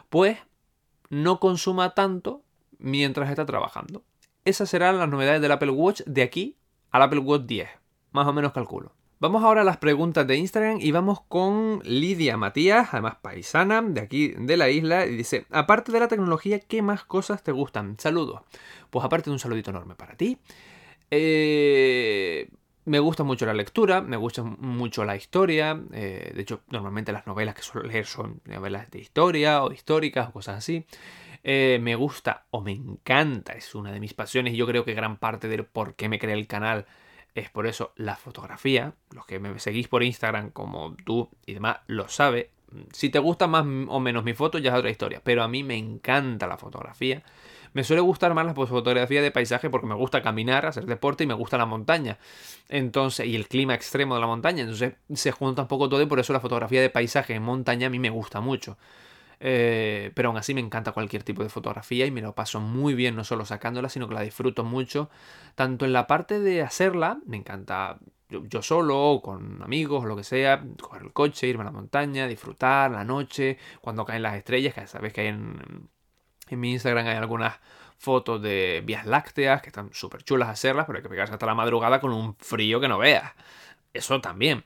pues 0.09 0.37
no 1.09 1.39
consuma 1.39 1.93
tanto 1.93 2.41
mientras 2.79 3.29
está 3.29 3.45
trabajando. 3.45 4.03
Esas 4.43 4.69
serán 4.69 4.97
las 4.97 5.09
novedades 5.09 5.41
del 5.41 5.51
Apple 5.51 5.71
Watch 5.71 6.01
de 6.05 6.23
aquí 6.23 6.57
al 6.91 7.01
Apple 7.01 7.19
Watch 7.19 7.43
10, 7.43 7.69
más 8.11 8.27
o 8.27 8.33
menos 8.33 8.53
calculo. 8.53 8.94
Vamos 9.17 9.45
ahora 9.45 9.61
a 9.61 9.63
las 9.63 9.77
preguntas 9.77 10.27
de 10.27 10.35
Instagram 10.35 10.79
y 10.81 10.91
vamos 10.91 11.21
con 11.21 11.79
Lidia 11.85 12.35
Matías, 12.35 12.89
además 12.91 13.15
paisana 13.21 13.81
de 13.81 14.01
aquí 14.01 14.33
de 14.37 14.57
la 14.57 14.69
isla, 14.69 15.05
y 15.05 15.15
dice, 15.15 15.45
aparte 15.51 15.93
de 15.93 16.01
la 16.01 16.09
tecnología, 16.09 16.59
¿qué 16.59 16.81
más 16.81 17.05
cosas 17.05 17.41
te 17.41 17.53
gustan? 17.53 17.97
Saludos. 17.97 18.41
Pues 18.89 19.05
aparte 19.05 19.29
de 19.29 19.33
un 19.33 19.39
saludito 19.39 19.69
enorme 19.69 19.95
para 19.95 20.17
ti. 20.17 20.37
Eh, 21.09 22.49
me 22.83 22.99
gusta 22.99 23.23
mucho 23.23 23.45
la 23.45 23.53
lectura, 23.53 24.01
me 24.01 24.17
gusta 24.17 24.43
mucho 24.43 25.05
la 25.05 25.15
historia. 25.15 25.81
Eh, 25.93 26.33
de 26.35 26.41
hecho, 26.41 26.59
normalmente 26.69 27.13
las 27.13 27.25
novelas 27.25 27.55
que 27.55 27.61
suelo 27.61 27.87
leer 27.87 28.05
son 28.05 28.41
novelas 28.43 28.91
de 28.91 28.99
historia 28.99 29.63
o 29.63 29.71
históricas 29.71 30.27
o 30.27 30.33
cosas 30.33 30.57
así. 30.57 30.85
Eh, 31.41 31.79
me 31.81 31.95
gusta 31.95 32.47
o 32.51 32.59
me 32.59 32.73
encanta, 32.73 33.53
es 33.53 33.75
una 33.75 33.93
de 33.93 34.01
mis 34.01 34.13
pasiones 34.13 34.53
y 34.53 34.57
yo 34.57 34.67
creo 34.67 34.83
que 34.83 34.93
gran 34.93 35.15
parte 35.15 35.47
del 35.47 35.63
por 35.63 35.95
qué 35.95 36.09
me 36.09 36.19
creé 36.19 36.33
el 36.33 36.47
canal 36.47 36.85
es 37.35 37.49
por 37.49 37.67
eso 37.67 37.93
la 37.97 38.15
fotografía. 38.15 38.93
Los 39.11 39.25
que 39.25 39.39
me 39.39 39.59
seguís 39.59 39.87
por 39.87 40.01
Instagram 40.01 40.49
como 40.51 40.95
tú 41.05 41.29
y 41.45 41.53
demás 41.53 41.77
lo 41.87 42.07
sabe. 42.09 42.51
Si 42.91 43.09
te 43.09 43.19
gusta 43.19 43.47
más 43.47 43.65
o 43.87 43.99
menos 43.99 44.23
mi 44.23 44.33
foto 44.33 44.57
ya 44.57 44.71
es 44.71 44.77
otra 44.77 44.89
historia. 44.89 45.21
Pero 45.23 45.43
a 45.43 45.47
mí 45.47 45.63
me 45.63 45.77
encanta 45.77 46.47
la 46.47 46.57
fotografía. 46.57 47.23
Me 47.73 47.83
suele 47.83 48.01
gustar 48.01 48.33
más 48.33 48.45
la 48.45 48.53
fotografía 48.53 49.21
de 49.21 49.31
paisaje 49.31 49.69
porque 49.69 49.85
me 49.85 49.95
gusta 49.95 50.21
caminar, 50.21 50.65
hacer 50.65 50.85
deporte 50.85 51.25
y 51.25 51.27
me 51.27 51.33
gusta 51.33 51.57
la 51.57 51.65
montaña. 51.65 52.17
Entonces, 52.69 53.27
y 53.27 53.35
el 53.35 53.49
clima 53.49 53.75
extremo 53.75 54.15
de 54.15 54.21
la 54.21 54.27
montaña. 54.27 54.61
Entonces 54.61 54.93
se 55.13 55.31
junta 55.31 55.63
un 55.63 55.67
poco 55.67 55.89
todo 55.89 56.01
y 56.01 56.05
por 56.05 56.19
eso 56.19 56.31
la 56.31 56.39
fotografía 56.39 56.81
de 56.81 56.89
paisaje 56.89 57.35
en 57.35 57.43
montaña 57.43 57.87
a 57.87 57.89
mí 57.89 57.99
me 57.99 58.09
gusta 58.09 58.39
mucho. 58.39 58.77
Eh, 59.39 60.11
pero 60.15 60.29
aún 60.29 60.37
así 60.37 60.53
me 60.53 60.61
encanta 60.61 60.91
cualquier 60.91 61.23
tipo 61.23 61.43
de 61.43 61.49
fotografía 61.49 62.05
y 62.05 62.11
me 62.11 62.21
lo 62.21 62.35
paso 62.35 62.59
muy 62.59 62.93
bien, 62.93 63.15
no 63.15 63.23
solo 63.23 63.45
sacándola, 63.45 63.89
sino 63.89 64.07
que 64.07 64.15
la 64.15 64.21
disfruto 64.21 64.63
mucho. 64.63 65.09
Tanto 65.55 65.85
en 65.85 65.93
la 65.93 66.07
parte 66.07 66.39
de 66.39 66.61
hacerla, 66.61 67.19
me 67.25 67.37
encanta 67.37 67.99
yo, 68.29 68.61
solo, 68.61 68.99
o 68.99 69.21
con 69.21 69.61
amigos, 69.61 70.03
o 70.03 70.07
lo 70.07 70.15
que 70.15 70.23
sea, 70.23 70.63
coger 70.81 71.03
el 71.03 71.13
coche, 71.13 71.47
irme 71.47 71.61
a 71.61 71.65
la 71.65 71.71
montaña, 71.71 72.27
disfrutar 72.27 72.91
la 72.91 73.03
noche, 73.03 73.57
cuando 73.81 74.05
caen 74.05 74.23
las 74.23 74.35
estrellas, 74.35 74.73
que 74.73 74.87
sabes 74.87 75.13
que 75.13 75.21
hay 75.21 75.27
en, 75.27 75.89
en 76.49 76.59
mi 76.59 76.71
Instagram 76.73 77.07
hay 77.07 77.15
algunas 77.15 77.59
fotos 77.97 78.41
de 78.41 78.83
vías 78.85 79.05
lácteas 79.05 79.61
que 79.61 79.69
están 79.69 79.89
súper 79.93 80.23
chulas 80.23 80.49
hacerlas, 80.49 80.85
pero 80.85 80.97
hay 80.97 81.03
que 81.03 81.09
pegarse 81.09 81.33
hasta 81.33 81.45
la 81.45 81.55
madrugada 81.55 81.99
con 81.99 82.11
un 82.11 82.35
frío 82.35 82.79
que 82.79 82.87
no 82.87 82.97
veas. 82.97 83.33
Eso 83.93 84.19
también. 84.21 84.63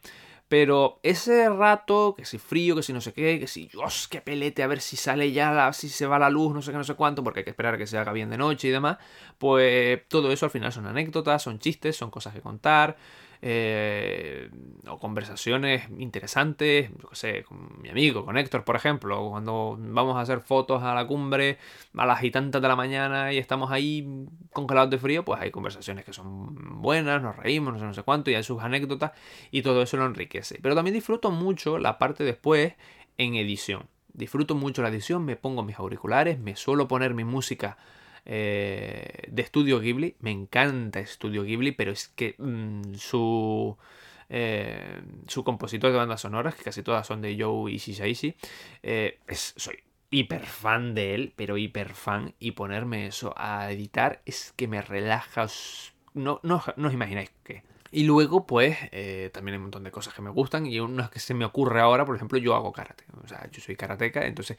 Pero 0.50 1.00
ese 1.04 1.48
rato, 1.48 2.16
que 2.18 2.26
si 2.26 2.40
frío, 2.40 2.76
que 2.76 2.82
si 2.82 2.92
no 2.92 3.02
sé 3.02 3.14
qué, 3.14 3.40
que 3.40 3.46
si 3.46 3.68
Dios, 3.68 4.08
qué 4.10 4.20
pelete, 4.20 4.64
a 4.64 4.68
ver 4.68 4.82
si 4.82 4.98
sale 4.98 5.32
ya, 5.32 5.72
si 5.74 5.90
se 5.90 6.08
va 6.08 6.18
la 6.18 6.32
luz, 6.32 6.54
no 6.56 6.64
sé 6.64 6.72
qué, 6.72 6.78
no 6.78 6.84
sé 6.84 6.96
cuánto, 6.96 7.24
porque 7.24 7.42
hay 7.42 7.44
que 7.44 7.52
esperar 7.52 7.76
a 7.76 7.78
que 7.78 7.86
se 7.86 8.00
haga 8.00 8.12
bien 8.14 8.32
de 8.32 8.38
noche 8.38 8.68
y 8.68 8.72
demás, 8.72 8.98
pues 9.38 10.02
todo 10.08 10.32
eso 10.32 10.48
al 10.48 10.52
final 10.52 10.74
son 10.74 10.88
anécdotas, 10.88 11.44
son 11.44 11.60
chistes, 11.60 11.96
son 11.96 12.10
cosas 12.10 12.34
que 12.34 12.42
contar. 12.42 12.98
Eh, 13.42 14.50
o 14.90 15.00
conversaciones 15.00 15.88
interesantes, 15.98 16.92
yo 17.02 17.10
sé, 17.14 17.44
con 17.44 17.82
mi 17.82 17.88
amigo, 17.88 18.26
con 18.26 18.38
Héctor, 18.38 18.66
por 18.66 18.76
ejemplo, 18.76 19.30
cuando 19.30 19.78
vamos 19.80 20.18
a 20.18 20.22
hacer 20.22 20.42
fotos 20.42 20.84
a 20.84 20.94
la 20.94 21.08
cumbre 21.08 21.58
a 21.96 22.06
las 22.06 22.22
y 22.24 22.32
tantas 22.32 22.62
de 22.62 22.68
la 22.68 22.76
mañana 22.76 23.32
y 23.32 23.38
estamos 23.38 23.72
ahí 23.72 24.06
congelados 24.52 24.90
de 24.90 24.98
frío, 24.98 25.24
pues 25.24 25.40
hay 25.40 25.52
conversaciones 25.52 26.04
que 26.04 26.12
son 26.12 26.82
buenas, 26.82 27.22
nos 27.22 27.38
reímos, 27.38 27.74
no 27.74 27.80
sé, 27.80 27.86
no 27.86 27.94
sé 27.94 28.04
cuánto, 28.04 28.30
y 28.30 28.36
hay 28.36 28.44
sus 28.44 28.62
anécdotas 28.62 29.14
y 29.52 29.62
todo 29.62 29.82
eso 29.82 29.96
lo 29.96 30.06
enriquece. 30.06 30.60
Pero 30.62 30.76
también 30.76 30.96
disfruto 30.96 31.32
mucho 31.32 31.78
la 31.78 31.98
parte 31.98 32.26
después 32.26 32.74
en 33.18 33.36
edición. 33.36 33.88
Disfruto 34.12 34.54
mucho 34.56 34.82
la 34.82 34.90
edición, 34.90 35.24
me 35.24 35.38
pongo 35.38 35.64
mis 35.64 35.80
auriculares, 35.80 36.40
me 36.40 36.58
suelo 36.58 36.90
poner 36.90 37.14
mi 37.14 37.24
música 37.24 37.78
eh, 38.32 39.24
de 39.28 39.42
Estudio 39.42 39.80
Ghibli. 39.80 40.16
Me 40.20 40.30
encanta 40.30 41.00
Estudio 41.00 41.44
Ghibli, 41.44 41.72
pero 41.72 41.92
es 41.92 42.10
que 42.10 42.36
mm, 42.38 42.94
su, 42.94 43.76
eh, 44.30 45.02
su 45.28 45.44
compositor 45.44 45.92
de 45.92 45.98
bandas 45.98 46.22
sonoras, 46.22 46.54
que 46.54 46.64
casi 46.64 46.84
todas 46.84 47.08
son 47.08 47.24
de 47.24 47.36
Joe 47.40 47.72
Ishishaishi, 47.72 48.36
eh, 48.84 49.18
soy 49.32 49.80
hiper 50.12 50.46
fan 50.46 50.94
de 50.94 51.16
él, 51.16 51.34
pero 51.36 51.58
hiper 51.58 51.90
fan. 51.96 52.36
Y 52.38 52.52
ponerme 52.52 53.08
eso 53.08 53.34
a 53.36 53.72
editar 53.72 54.22
es 54.26 54.54
que 54.56 54.68
me 54.68 54.84
relaja. 54.84 55.48
No, 56.14 56.40
no, 56.44 56.62
no 56.78 56.88
os 56.88 56.94
imagináis 56.94 57.32
qué. 57.44 57.64
Y 57.92 58.04
luego, 58.04 58.46
pues, 58.46 58.78
eh, 58.92 59.32
también 59.34 59.54
hay 59.54 59.58
un 59.58 59.64
montón 59.64 59.84
de 59.84 59.92
cosas 59.92 60.14
que 60.14 60.22
me 60.22 60.30
gustan 60.30 60.66
y 60.66 60.80
unas 60.80 61.10
que 61.10 61.20
se 61.20 61.34
me 61.34 61.46
ocurre 61.46 61.82
ahora, 61.82 62.06
por 62.06 62.16
ejemplo, 62.16 62.38
yo 62.38 62.56
hago 62.56 62.72
karate. 62.72 63.04
O 63.24 63.28
sea, 63.28 63.50
yo 63.52 63.62
soy 63.62 63.76
karateca, 63.76 64.26
entonces, 64.26 64.58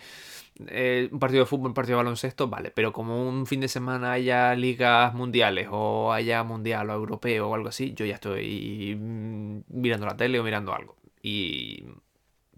eh, 0.67 1.09
un 1.13 1.19
partido 1.19 1.45
de 1.45 1.47
fútbol, 1.47 1.69
un 1.69 1.75
partido 1.75 1.99
de 1.99 2.05
baloncesto, 2.05 2.49
vale, 2.49 2.71
pero 2.71 2.93
como 2.93 3.29
un 3.29 3.47
fin 3.47 3.61
de 3.61 3.69
semana 3.69 4.13
haya 4.13 4.55
ligas 4.55 5.15
mundiales 5.15 5.69
o 5.71 6.13
haya 6.13 6.43
mundial 6.43 6.91
o 6.91 6.95
europeo 6.95 7.49
o 7.49 7.55
algo 7.55 7.69
así, 7.69 7.95
yo 7.95 8.05
ya 8.05 8.15
estoy 8.15 8.97
mm, 8.99 9.61
mirando 9.69 10.07
la 10.07 10.17
tele 10.17 10.41
o 10.41 10.45
mirando 10.45 10.75
algo. 10.75 10.97
Y 11.23 11.85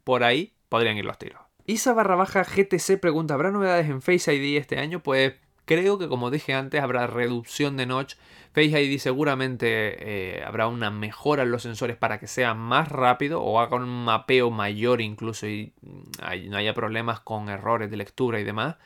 por 0.04 0.24
ahí 0.24 0.54
podrían 0.68 0.96
ir 0.96 1.04
los 1.04 1.18
tiros. 1.18 1.40
Isa 1.66 1.92
barra 1.92 2.16
baja 2.16 2.44
GTC 2.44 2.98
pregunta, 2.98 3.35
¿habrá 3.35 3.50
novedades 3.50 3.88
en 3.88 4.02
Face 4.02 4.35
ID 4.35 4.56
este 4.56 4.78
año? 4.78 5.02
Pues 5.02 5.35
creo 5.64 5.98
que 5.98 6.09
como 6.09 6.31
dije 6.31 6.55
antes 6.55 6.83
habrá 6.83 7.07
reducción 7.07 7.77
de 7.77 7.87
notch 7.87 8.14
Face 8.55 8.83
ID 8.83 8.98
seguramente 8.98 10.37
eh, 10.37 10.44
habrá 10.44 10.66
una 10.66 10.90
mejora 10.90 11.42
en 11.42 11.51
los 11.51 11.62
sensores 11.62 11.96
para 11.96 12.20
que 12.20 12.27
sea 12.27 12.53
más 12.53 12.90
rápido 12.90 13.40
o 13.42 13.59
haga 13.59 13.77
un 13.77 14.05
mapeo 14.05 14.51
mayor 14.51 15.01
incluso 15.01 15.46
y 15.46 15.72
mm, 15.81 16.51
no 16.51 16.59
haya 16.59 16.75
problemas 16.75 17.20
con 17.20 17.48
errores 17.48 17.90
de 17.90 17.96
lectura 17.96 18.40
y 18.40 18.44
demás. 18.44 18.77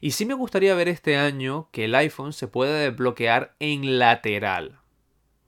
Y 0.00 0.12
sí 0.12 0.24
me 0.24 0.34
gustaría 0.34 0.72
ver 0.76 0.88
este 0.88 1.16
año 1.16 1.68
que 1.72 1.86
el 1.86 1.96
iPhone 1.96 2.32
se 2.32 2.46
pueda 2.46 2.78
desbloquear 2.78 3.56
en 3.58 3.98
lateral. 3.98 4.78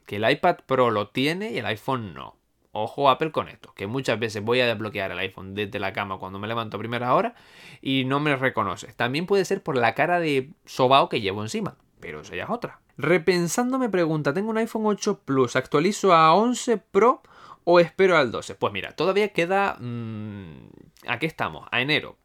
Que 0.05 0.16
el 0.16 0.29
iPad 0.29 0.57
Pro 0.66 0.90
lo 0.90 1.11
tiene 1.11 1.53
y 1.53 1.59
el 1.59 1.66
iPhone 1.66 2.12
no. 2.12 2.39
Ojo 2.73 3.11
Apple 3.11 3.33
con 3.33 3.49
esto, 3.49 3.73
que 3.75 3.89
muchas 3.89 4.19
veces 4.19 4.45
voy 4.45 4.61
a 4.61 4.67
desbloquear 4.67 5.11
el 5.11 5.19
iPhone 5.19 5.55
desde 5.55 5.81
la 5.81 5.93
cama 5.93 6.19
cuando 6.19 6.39
me 6.39 6.47
levanto 6.47 6.77
a 6.77 6.81
primera 6.81 7.15
hora 7.15 7.35
y 7.83 8.05
no 8.05 8.21
me 8.21 8.37
reconoce. 8.37 8.93
También 8.93 9.27
puede 9.27 9.45
ser 9.45 9.63
por 9.63 9.77
la 9.77 9.95
cara 9.95 10.21
de 10.21 10.53
sobao 10.67 11.09
que 11.09 11.21
llevo 11.21 11.43
encima, 11.43 11.77
pero 11.99 12.21
esa 12.21 12.37
ya 12.37 12.45
es 12.45 12.51
otra. 12.51 12.81
Repensando 12.97 13.79
me 13.79 13.89
pregunta, 13.89 14.33
tengo 14.33 14.51
un 14.51 14.59
iPhone 14.59 14.87
8 14.87 15.21
Plus, 15.25 15.57
¿actualizo 15.57 16.13
a 16.15 16.33
11 16.35 16.77
Pro 16.79 17.23
o 17.65 17.81
espero 17.81 18.17
al 18.17 18.31
12? 18.31 18.55
Pues 18.55 18.73
mira, 18.73 18.93
todavía 18.93 19.29
queda... 19.29 19.77
Mmm, 19.81 20.69
aquí 21.09 21.27
estamos, 21.27 21.67
a 21.73 21.81
enero, 21.81 22.19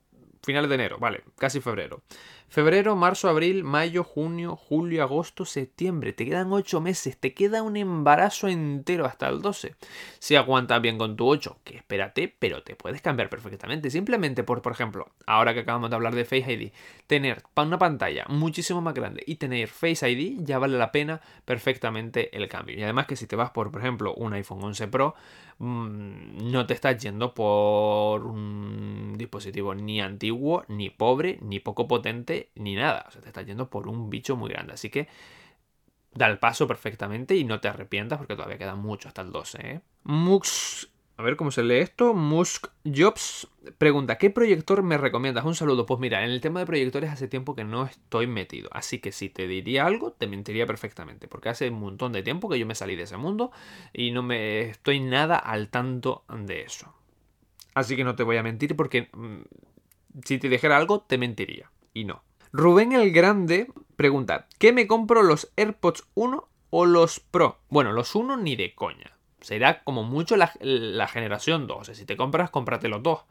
finales 0.43 0.69
de 0.69 0.75
enero, 0.75 0.99
vale, 0.99 1.23
casi 1.37 1.59
febrero. 1.59 2.03
Febrero, 2.47 2.95
marzo, 2.95 3.27
abril, 3.27 3.63
mayo, 3.63 4.03
junio, 4.03 4.55
julio, 4.55 5.03
agosto, 5.03 5.43
septiembre. 5.43 6.13
Te 6.13 6.25
quedan 6.25 6.53
8 6.53 6.79
meses, 6.79 7.17
te 7.17 7.33
queda 7.33 7.63
un 7.63 7.75
embarazo 7.75 8.47
entero 8.47 9.05
hasta 9.05 9.27
el 9.27 9.41
12. 9.41 9.75
Si 10.19 10.35
aguantas 10.37 10.81
bien 10.81 10.97
con 10.97 11.17
tu 11.17 11.27
8, 11.27 11.57
que 11.65 11.75
espérate, 11.77 12.33
pero 12.39 12.63
te 12.63 12.75
puedes 12.75 13.01
cambiar 13.01 13.29
perfectamente. 13.29 13.89
Simplemente 13.89 14.43
por, 14.43 14.61
por 14.61 14.71
ejemplo, 14.71 15.07
ahora 15.25 15.53
que 15.53 15.61
acabamos 15.61 15.89
de 15.89 15.95
hablar 15.97 16.15
de 16.15 16.23
Face 16.23 16.51
ID, 16.51 16.71
tener 17.07 17.43
una 17.57 17.77
pantalla 17.77 18.25
muchísimo 18.29 18.81
más 18.81 18.93
grande 18.93 19.23
y 19.25 19.35
tener 19.35 19.67
Face 19.67 20.09
ID 20.09 20.41
ya 20.41 20.59
vale 20.59 20.77
la 20.77 20.91
pena 20.91 21.19
perfectamente 21.43 22.35
el 22.37 22.47
cambio. 22.47 22.77
Y 22.77 22.83
además 22.83 23.05
que 23.07 23.15
si 23.17 23.27
te 23.27 23.35
vas 23.35 23.51
por, 23.51 23.71
por 23.71 23.81
ejemplo, 23.81 24.13
un 24.15 24.33
iPhone 24.33 24.63
11 24.63 24.87
Pro, 24.87 25.15
mm, 25.57 26.51
no 26.51 26.65
te 26.65 26.73
estás 26.73 26.97
yendo 27.01 27.33
por 27.33 28.25
un 28.25 29.15
dispositivo 29.17 29.75
ni 29.75 29.99
antiguo, 29.99 30.63
ni 30.67 30.89
pobre, 30.89 31.37
ni 31.41 31.59
poco 31.59 31.87
potente, 31.87 32.34
ni 32.55 32.75
nada. 32.75 33.05
O 33.07 33.11
sea, 33.11 33.21
te 33.21 33.29
estás 33.29 33.45
yendo 33.45 33.69
por 33.69 33.87
un 33.87 34.09
bicho 34.09 34.35
muy 34.35 34.49
grande. 34.49 34.73
Así 34.73 34.89
que 34.89 35.07
da 36.13 36.27
el 36.27 36.39
paso 36.39 36.67
perfectamente 36.67 37.35
y 37.35 37.43
no 37.43 37.59
te 37.59 37.67
arrepientas 37.67 38.17
porque 38.17 38.35
todavía 38.35 38.57
queda 38.57 38.75
mucho 38.75 39.07
hasta 39.07 39.21
el 39.21 39.31
12. 39.31 39.57
¿eh? 39.61 39.81
A 41.17 41.23
ver 41.23 41.37
cómo 41.37 41.51
se 41.51 41.63
lee 41.63 41.77
esto. 41.77 42.13
Musk 42.13 42.67
Jobs 42.83 43.47
pregunta, 43.77 44.17
¿qué 44.17 44.29
proyector 44.29 44.83
me 44.83 44.97
recomiendas? 44.97 45.45
Un 45.45 45.55
saludo. 45.55 45.85
Pues 45.85 45.99
mira, 45.99 46.25
en 46.25 46.31
el 46.31 46.41
tema 46.41 46.59
de 46.59 46.65
proyectores 46.65 47.09
hace 47.09 47.29
tiempo 47.29 47.55
que 47.55 47.63
no 47.63 47.85
estoy 47.85 48.27
metido. 48.27 48.69
Así 48.73 48.99
que 48.99 49.13
si 49.13 49.29
te 49.29 49.47
diría 49.47 49.85
algo, 49.85 50.11
te 50.11 50.27
mentiría 50.27 50.65
perfectamente. 50.65 51.29
Porque 51.29 51.49
hace 51.49 51.69
un 51.69 51.79
montón 51.79 52.11
de 52.11 52.21
tiempo 52.21 52.49
que 52.49 52.59
yo 52.59 52.65
me 52.65 52.75
salí 52.75 52.97
de 52.97 53.03
ese 53.03 53.15
mundo 53.15 53.51
y 53.93 54.11
no 54.11 54.23
me 54.23 54.61
estoy 54.61 54.99
nada 54.99 55.37
al 55.37 55.69
tanto 55.69 56.25
de 56.29 56.63
eso. 56.63 56.93
Así 57.73 57.95
que 57.95 58.03
no 58.03 58.15
te 58.15 58.23
voy 58.23 58.35
a 58.37 58.43
mentir 58.43 58.75
porque 58.75 59.09
mm, 59.13 59.41
si 60.25 60.37
te 60.37 60.49
dijera 60.49 60.75
algo, 60.75 61.01
te 61.01 61.17
mentiría. 61.17 61.71
Y 61.95 62.03
no. 62.03 62.23
Rubén 62.51 62.91
el 62.91 63.11
Grande 63.11 63.67
pregunta, 63.95 64.47
¿qué 64.59 64.73
me 64.73 64.85
compro 64.85 65.23
los 65.23 65.51
AirPods 65.55 66.03
1 66.13 66.47
o 66.69 66.85
los 66.85 67.21
Pro? 67.21 67.59
Bueno, 67.69 67.93
los 67.93 68.13
1 68.13 68.37
ni 68.37 68.55
de 68.55 68.75
coña 68.75 69.15
será 69.39 69.83
como 69.83 70.03
mucho 70.03 70.35
la, 70.35 71.07
generación 71.07 71.67
2. 71.67 71.77
O 71.79 71.83
sea, 71.85 71.95
si 71.95 72.05
te 72.05 72.17
compras, 72.17 72.49
cómprate 72.49 72.89
los 72.89 73.01
dos. 73.01 73.21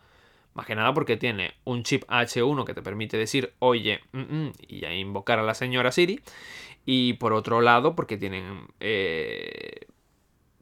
Más 0.54 0.64
que 0.64 0.74
nada 0.74 0.94
porque 0.94 1.16
tiene 1.16 1.54
un 1.64 1.82
chip 1.82 2.04
H1 2.08 2.64
que 2.64 2.72
te 2.72 2.82
permite 2.82 3.18
decir, 3.18 3.52
oye, 3.58 4.00
mm, 4.12 4.20
mm", 4.20 4.52
y 4.68 4.80
ya 4.80 4.94
invocar 4.94 5.40
a 5.40 5.42
la 5.42 5.54
señora 5.54 5.92
Siri. 5.92 6.22
Y 6.86 7.14
por 7.14 7.32
otro 7.32 7.60
lado, 7.60 7.94
porque 7.94 8.16
tienen, 8.16 8.68
eh, 8.80 9.88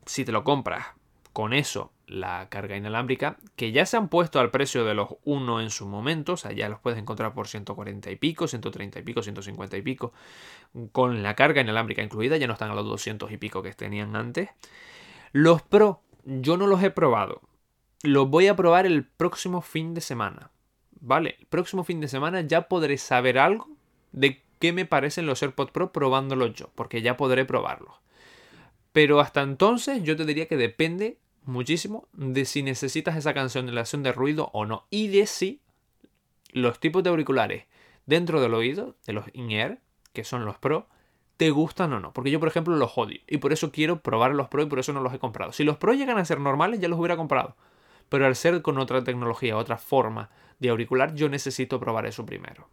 si 0.07 0.25
te 0.25 0.33
lo 0.33 0.43
compras 0.43 0.87
con 1.33 1.53
eso, 1.53 1.93
la 2.13 2.49
carga 2.49 2.77
inalámbrica, 2.77 3.39
que 3.57 3.73
ya 3.73 3.87
se 3.87 3.97
han 3.97 4.09
puesto 4.09 4.39
al 4.39 4.51
precio 4.51 4.85
de 4.85 4.95
los 4.95 5.09
1 5.25 5.61
en 5.61 5.71
su 5.71 5.87
momento, 5.87 6.35
o 6.35 6.37
sea, 6.37 6.53
ya 6.53 6.69
los 6.69 6.79
puedes 6.79 6.99
encontrar 6.99 7.33
por 7.33 7.49
140 7.49 8.11
y 8.11 8.17
pico, 8.17 8.47
130 8.47 8.99
y 8.99 9.03
pico, 9.03 9.23
150 9.23 9.77
y 9.77 9.83
pico, 9.83 10.13
con 10.93 11.23
la 11.23 11.35
carga 11.35 11.63
inalámbrica 11.63 12.03
incluida, 12.03 12.37
ya 12.37 12.47
no 12.47 12.53
están 12.53 12.71
a 12.71 12.75
los 12.75 12.87
200 12.87 13.33
y 13.33 13.37
pico 13.39 13.63
que 13.63 13.73
tenían 13.73 14.15
antes. 14.15 14.51
Los 15.33 15.63
Pro, 15.63 16.03
yo 16.25 16.57
no 16.57 16.67
los 16.67 16.83
he 16.83 16.91
probado. 16.91 17.41
Los 18.03 18.29
voy 18.29 18.49
a 18.49 18.57
probar 18.57 18.85
el 18.85 19.05
próximo 19.07 19.63
fin 19.63 19.95
de 19.95 20.01
semana. 20.01 20.51
¿Vale? 21.01 21.37
El 21.41 21.47
próximo 21.47 21.83
fin 21.83 22.01
de 22.01 22.09
semana 22.09 22.43
ya 22.43 22.69
podré 22.69 22.99
saber 22.99 23.39
algo 23.39 23.69
de 24.13 24.43
qué 24.59 24.73
me 24.73 24.85
parecen 24.85 25.27
los 25.27 25.43
AirPods 25.43 25.73
Pro 25.73 25.93
probándolos 25.93 26.55
yo, 26.55 26.71
porque 26.75 27.03
ya 27.03 27.17
podré 27.17 27.45
probarlos. 27.45 27.97
Pero 28.93 29.21
hasta 29.21 29.41
entonces 29.41 30.03
yo 30.03 30.17
te 30.17 30.27
diría 30.27 30.47
que 30.47 30.57
depende 30.57 31.19
muchísimo 31.45 32.09
de 32.13 32.45
si 32.45 32.63
necesitas 32.63 33.17
esa 33.17 33.35
cancelación 33.35 34.03
de 34.03 34.13
ruido 34.13 34.51
o 34.53 34.67
no. 34.67 34.87
Y 34.91 35.09
de 35.09 35.27
si 35.27 35.61
los 36.53 36.81
tipos 36.81 37.03
de 37.03 37.11
auriculares 37.11 37.65
dentro 38.07 38.41
del 38.41 38.55
oído, 38.55 38.97
de 39.07 39.13
los 39.13 39.27
in-ear, 39.33 39.81
que 40.13 40.25
son 40.25 40.45
los 40.45 40.59
Pro, 40.59 40.89
te 41.37 41.51
gustan 41.51 41.93
o 41.93 42.01
no. 42.01 42.13
Porque 42.13 42.31
yo, 42.31 42.39
por 42.41 42.49
ejemplo, 42.49 42.77
los 42.77 42.97
odio. 42.97 43.21
Y 43.27 43.39
por 43.39 43.53
eso 43.53 43.73
quiero 43.73 44.03
probar 44.03 44.35
los 44.35 44.49
Pro 44.49 44.63
y 44.63 44.67
por 44.67 44.79
eso 44.79 44.93
no 44.93 45.01
los 45.01 45.15
he 45.15 45.19
comprado. 45.19 45.53
Si 45.53 45.65
los 45.65 45.77
Pro 45.77 45.95
llegan 45.95 46.19
a 46.19 46.25
ser 46.25 46.41
normales, 46.41 46.81
ya 46.81 46.89
los 46.89 46.99
hubiera 46.99 47.17
comprado. 47.17 47.57
Pero 48.09 48.27
al 48.27 48.37
ser 48.37 48.63
con 48.63 48.79
otra 48.79 49.03
tecnología, 49.05 49.57
otra 49.57 49.79
forma 49.79 50.31
de 50.59 50.69
auricular, 50.69 51.15
yo 51.15 51.29
necesito 51.29 51.81
probar 51.81 52.07
eso 52.07 52.27
primero. 52.27 52.69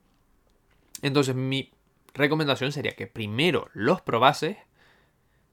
Entonces, 1.02 1.34
mi 1.36 1.72
recomendación 2.14 2.72
sería 2.72 2.96
que 2.96 3.08
primero 3.08 3.70
los 3.74 4.02
probases, 4.02 4.58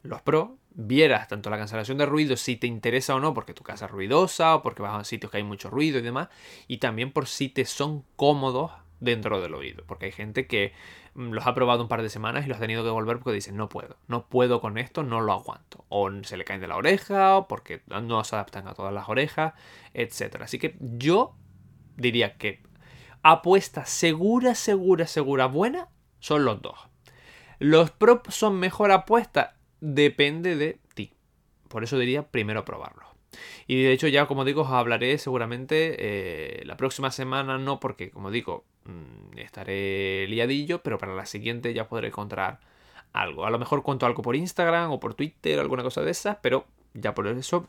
los 0.07 0.23
Pro, 0.23 0.59
vieras 0.71 1.29
tanto 1.29 1.51
la 1.51 1.59
cancelación 1.59 1.99
de 1.99 2.07
ruido, 2.07 2.37
si 2.37 2.57
te 2.57 2.67
interesa 2.67 3.15
o 3.15 3.21
no, 3.21 3.35
porque 3.35 3.55
tu 3.55 3.63
casa 3.63 3.87
es 3.87 3.91
ruidosa 3.91 4.57
o 4.57 4.63
porque 4.63 4.83
vas 4.83 5.01
a 5.01 5.05
sitios 5.05 5.31
que 5.31 5.39
hay 5.39 5.43
mucho 5.43 5.71
ruido 5.71 5.99
y 5.99 6.03
demás, 6.03 6.29
y 6.69 6.79
también 6.79 7.13
por 7.13 7.27
si 7.27 7.49
te 7.49 7.65
son 7.65 8.05
cómodos 8.17 8.73
dentro 9.01 9.41
del 9.41 9.55
oído. 9.55 9.85
Porque 9.87 10.07
hay 10.07 10.13
gente 10.13 10.47
que 10.47 10.73
mm, 11.15 11.31
los 11.31 11.47
ha 11.47 11.55
probado 11.55 11.83
un 11.83 11.89
par 11.89 12.03
de 12.03 12.09
semanas 12.09 12.45
y 12.45 12.49
los 12.49 12.59
ha 12.59 12.61
tenido 12.61 12.83
que 12.83 12.89
devolver 12.89 13.19
porque 13.19 13.33
dicen, 13.33 13.57
no 13.57 13.69
puedo, 13.69 13.97
no 14.09 14.27
puedo 14.27 14.61
con 14.61 14.79
esto, 14.79 15.03
no 15.03 15.21
lo 15.21 15.33
aguanto. 15.33 15.85
O 15.89 16.11
se 16.23 16.37
le 16.37 16.45
caen 16.45 16.61
de 16.61 16.69
la 16.69 16.77
oreja, 16.77 17.39
o 17.39 17.49
porque 17.49 17.83
no 17.87 18.25
se 18.25 18.37
adaptan 18.37 18.69
a 18.69 18.75
todas 18.75 18.93
las 18.93 19.09
orejas, 19.09 19.55
etc. 19.95 20.43
Así 20.43 20.59
que 20.59 20.77
yo 20.81 21.35
diría 21.97 22.37
que 22.37 22.63
apuesta 23.23 23.87
segura, 23.87 24.55
segura, 24.55 25.07
segura, 25.07 25.47
buena, 25.47 25.89
son 26.21 26.45
los 26.45 26.63
dos. 26.63 26.79
Los 27.59 27.91
props 27.91 28.35
son 28.35 28.59
mejor 28.59 28.91
apuesta, 28.91 29.56
depende 29.87 30.57
de 30.57 30.79
ti. 30.95 31.13
Por 31.69 31.85
eso 31.85 31.99
diría 31.99 32.27
primero 32.27 32.65
probarlos. 32.65 33.07
Y 33.67 33.83
de 33.83 33.93
hecho 33.93 34.09
ya, 34.09 34.27
como 34.27 34.45
digo, 34.45 34.63
os 34.63 34.71
hablaré 34.71 35.19
seguramente 35.19 35.97
eh, 35.99 36.65
la 36.65 36.77
próxima 36.77 37.11
semana, 37.11 37.59
no 37.59 37.79
porque, 37.79 38.11
como 38.11 38.31
digo, 38.31 38.65
mm, 38.85 39.39
estaré 39.39 40.27
liadillo, 40.29 40.83
pero 40.83 40.99
para 40.99 41.15
la 41.15 41.27
siguiente 41.27 41.73
ya 41.75 41.89
podré 41.89 42.09
encontrar 42.09 42.61
algo. 43.13 43.47
A 43.47 43.51
lo 43.51 43.59
mejor 43.59 43.83
cuento 43.83 44.07
algo 44.07 44.23
por 44.23 44.35
Instagram 44.35 44.91
o 44.91 45.01
por 45.01 45.15
Twitter, 45.15 45.61
alguna 45.61 45.83
cosa 45.83 46.03
de 46.03 46.11
esas, 46.11 46.39
pero 46.43 46.67
ya 46.95 47.15
por 47.15 47.27
eso 47.29 47.69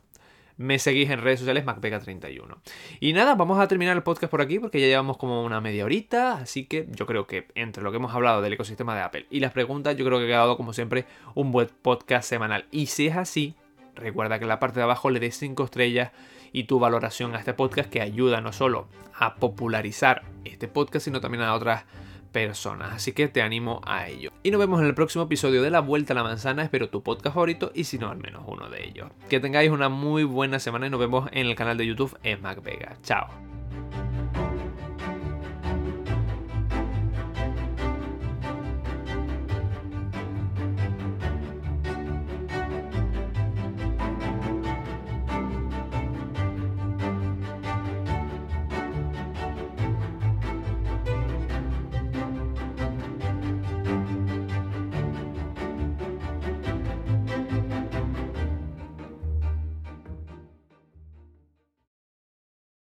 me 0.57 0.79
seguís 0.79 1.09
en 1.09 1.21
redes 1.21 1.39
sociales 1.39 1.65
MacPega31. 1.65 2.57
Y 2.99 3.13
nada, 3.13 3.35
vamos 3.35 3.59
a 3.59 3.67
terminar 3.67 3.95
el 3.95 4.03
podcast 4.03 4.29
por 4.29 4.41
aquí 4.41 4.59
porque 4.59 4.79
ya 4.79 4.87
llevamos 4.87 5.17
como 5.17 5.43
una 5.43 5.61
media 5.61 5.85
horita, 5.85 6.33
así 6.33 6.65
que 6.65 6.87
yo 6.89 7.05
creo 7.05 7.27
que 7.27 7.47
entre 7.55 7.83
lo 7.83 7.91
que 7.91 7.97
hemos 7.97 8.13
hablado 8.13 8.41
del 8.41 8.53
ecosistema 8.53 8.95
de 8.95 9.01
Apple 9.01 9.25
y 9.29 9.39
las 9.39 9.53
preguntas, 9.53 9.95
yo 9.95 10.05
creo 10.05 10.17
que 10.19 10.25
ha 10.25 10.27
quedado 10.27 10.57
como 10.57 10.73
siempre 10.73 11.05
un 11.35 11.51
buen 11.51 11.69
podcast 11.81 12.27
semanal. 12.27 12.65
Y 12.71 12.87
si 12.87 13.07
es 13.07 13.15
así, 13.15 13.55
Recuerda 13.97 14.37
que 14.37 14.45
en 14.45 14.49
la 14.49 14.59
parte 14.59 14.79
de 14.79 14.83
abajo 14.83 15.09
le 15.09 15.19
des 15.19 15.35
5 15.37 15.63
estrellas 15.63 16.11
y 16.53 16.65
tu 16.65 16.79
valoración 16.79 17.35
a 17.35 17.39
este 17.39 17.53
podcast 17.53 17.89
que 17.89 18.01
ayuda 18.01 18.41
no 18.41 18.53
solo 18.53 18.87
a 19.15 19.35
popularizar 19.35 20.23
este 20.45 20.67
podcast, 20.67 21.05
sino 21.05 21.19
también 21.19 21.43
a 21.43 21.53
otras 21.53 21.85
personas. 22.31 22.93
Así 22.93 23.13
que 23.13 23.27
te 23.27 23.41
animo 23.41 23.81
a 23.85 24.07
ello. 24.07 24.31
Y 24.43 24.51
nos 24.51 24.59
vemos 24.59 24.79
en 24.79 24.87
el 24.87 24.93
próximo 24.93 25.25
episodio 25.25 25.61
de 25.61 25.69
La 25.69 25.79
Vuelta 25.79 26.13
a 26.13 26.15
la 26.15 26.23
Manzana. 26.23 26.63
Espero 26.63 26.89
tu 26.89 27.03
podcast 27.03 27.33
favorito 27.33 27.71
y 27.73 27.85
si 27.85 27.97
no, 27.97 28.09
al 28.09 28.17
menos 28.17 28.43
uno 28.47 28.69
de 28.69 28.87
ellos. 28.87 29.09
Que 29.29 29.39
tengáis 29.39 29.71
una 29.71 29.89
muy 29.89 30.23
buena 30.23 30.59
semana 30.59 30.87
y 30.87 30.89
nos 30.89 30.99
vemos 30.99 31.29
en 31.31 31.47
el 31.47 31.55
canal 31.55 31.77
de 31.77 31.87
YouTube 31.87 32.17
en 32.23 32.41
MacVega. 32.41 32.97
Chao. 33.03 33.56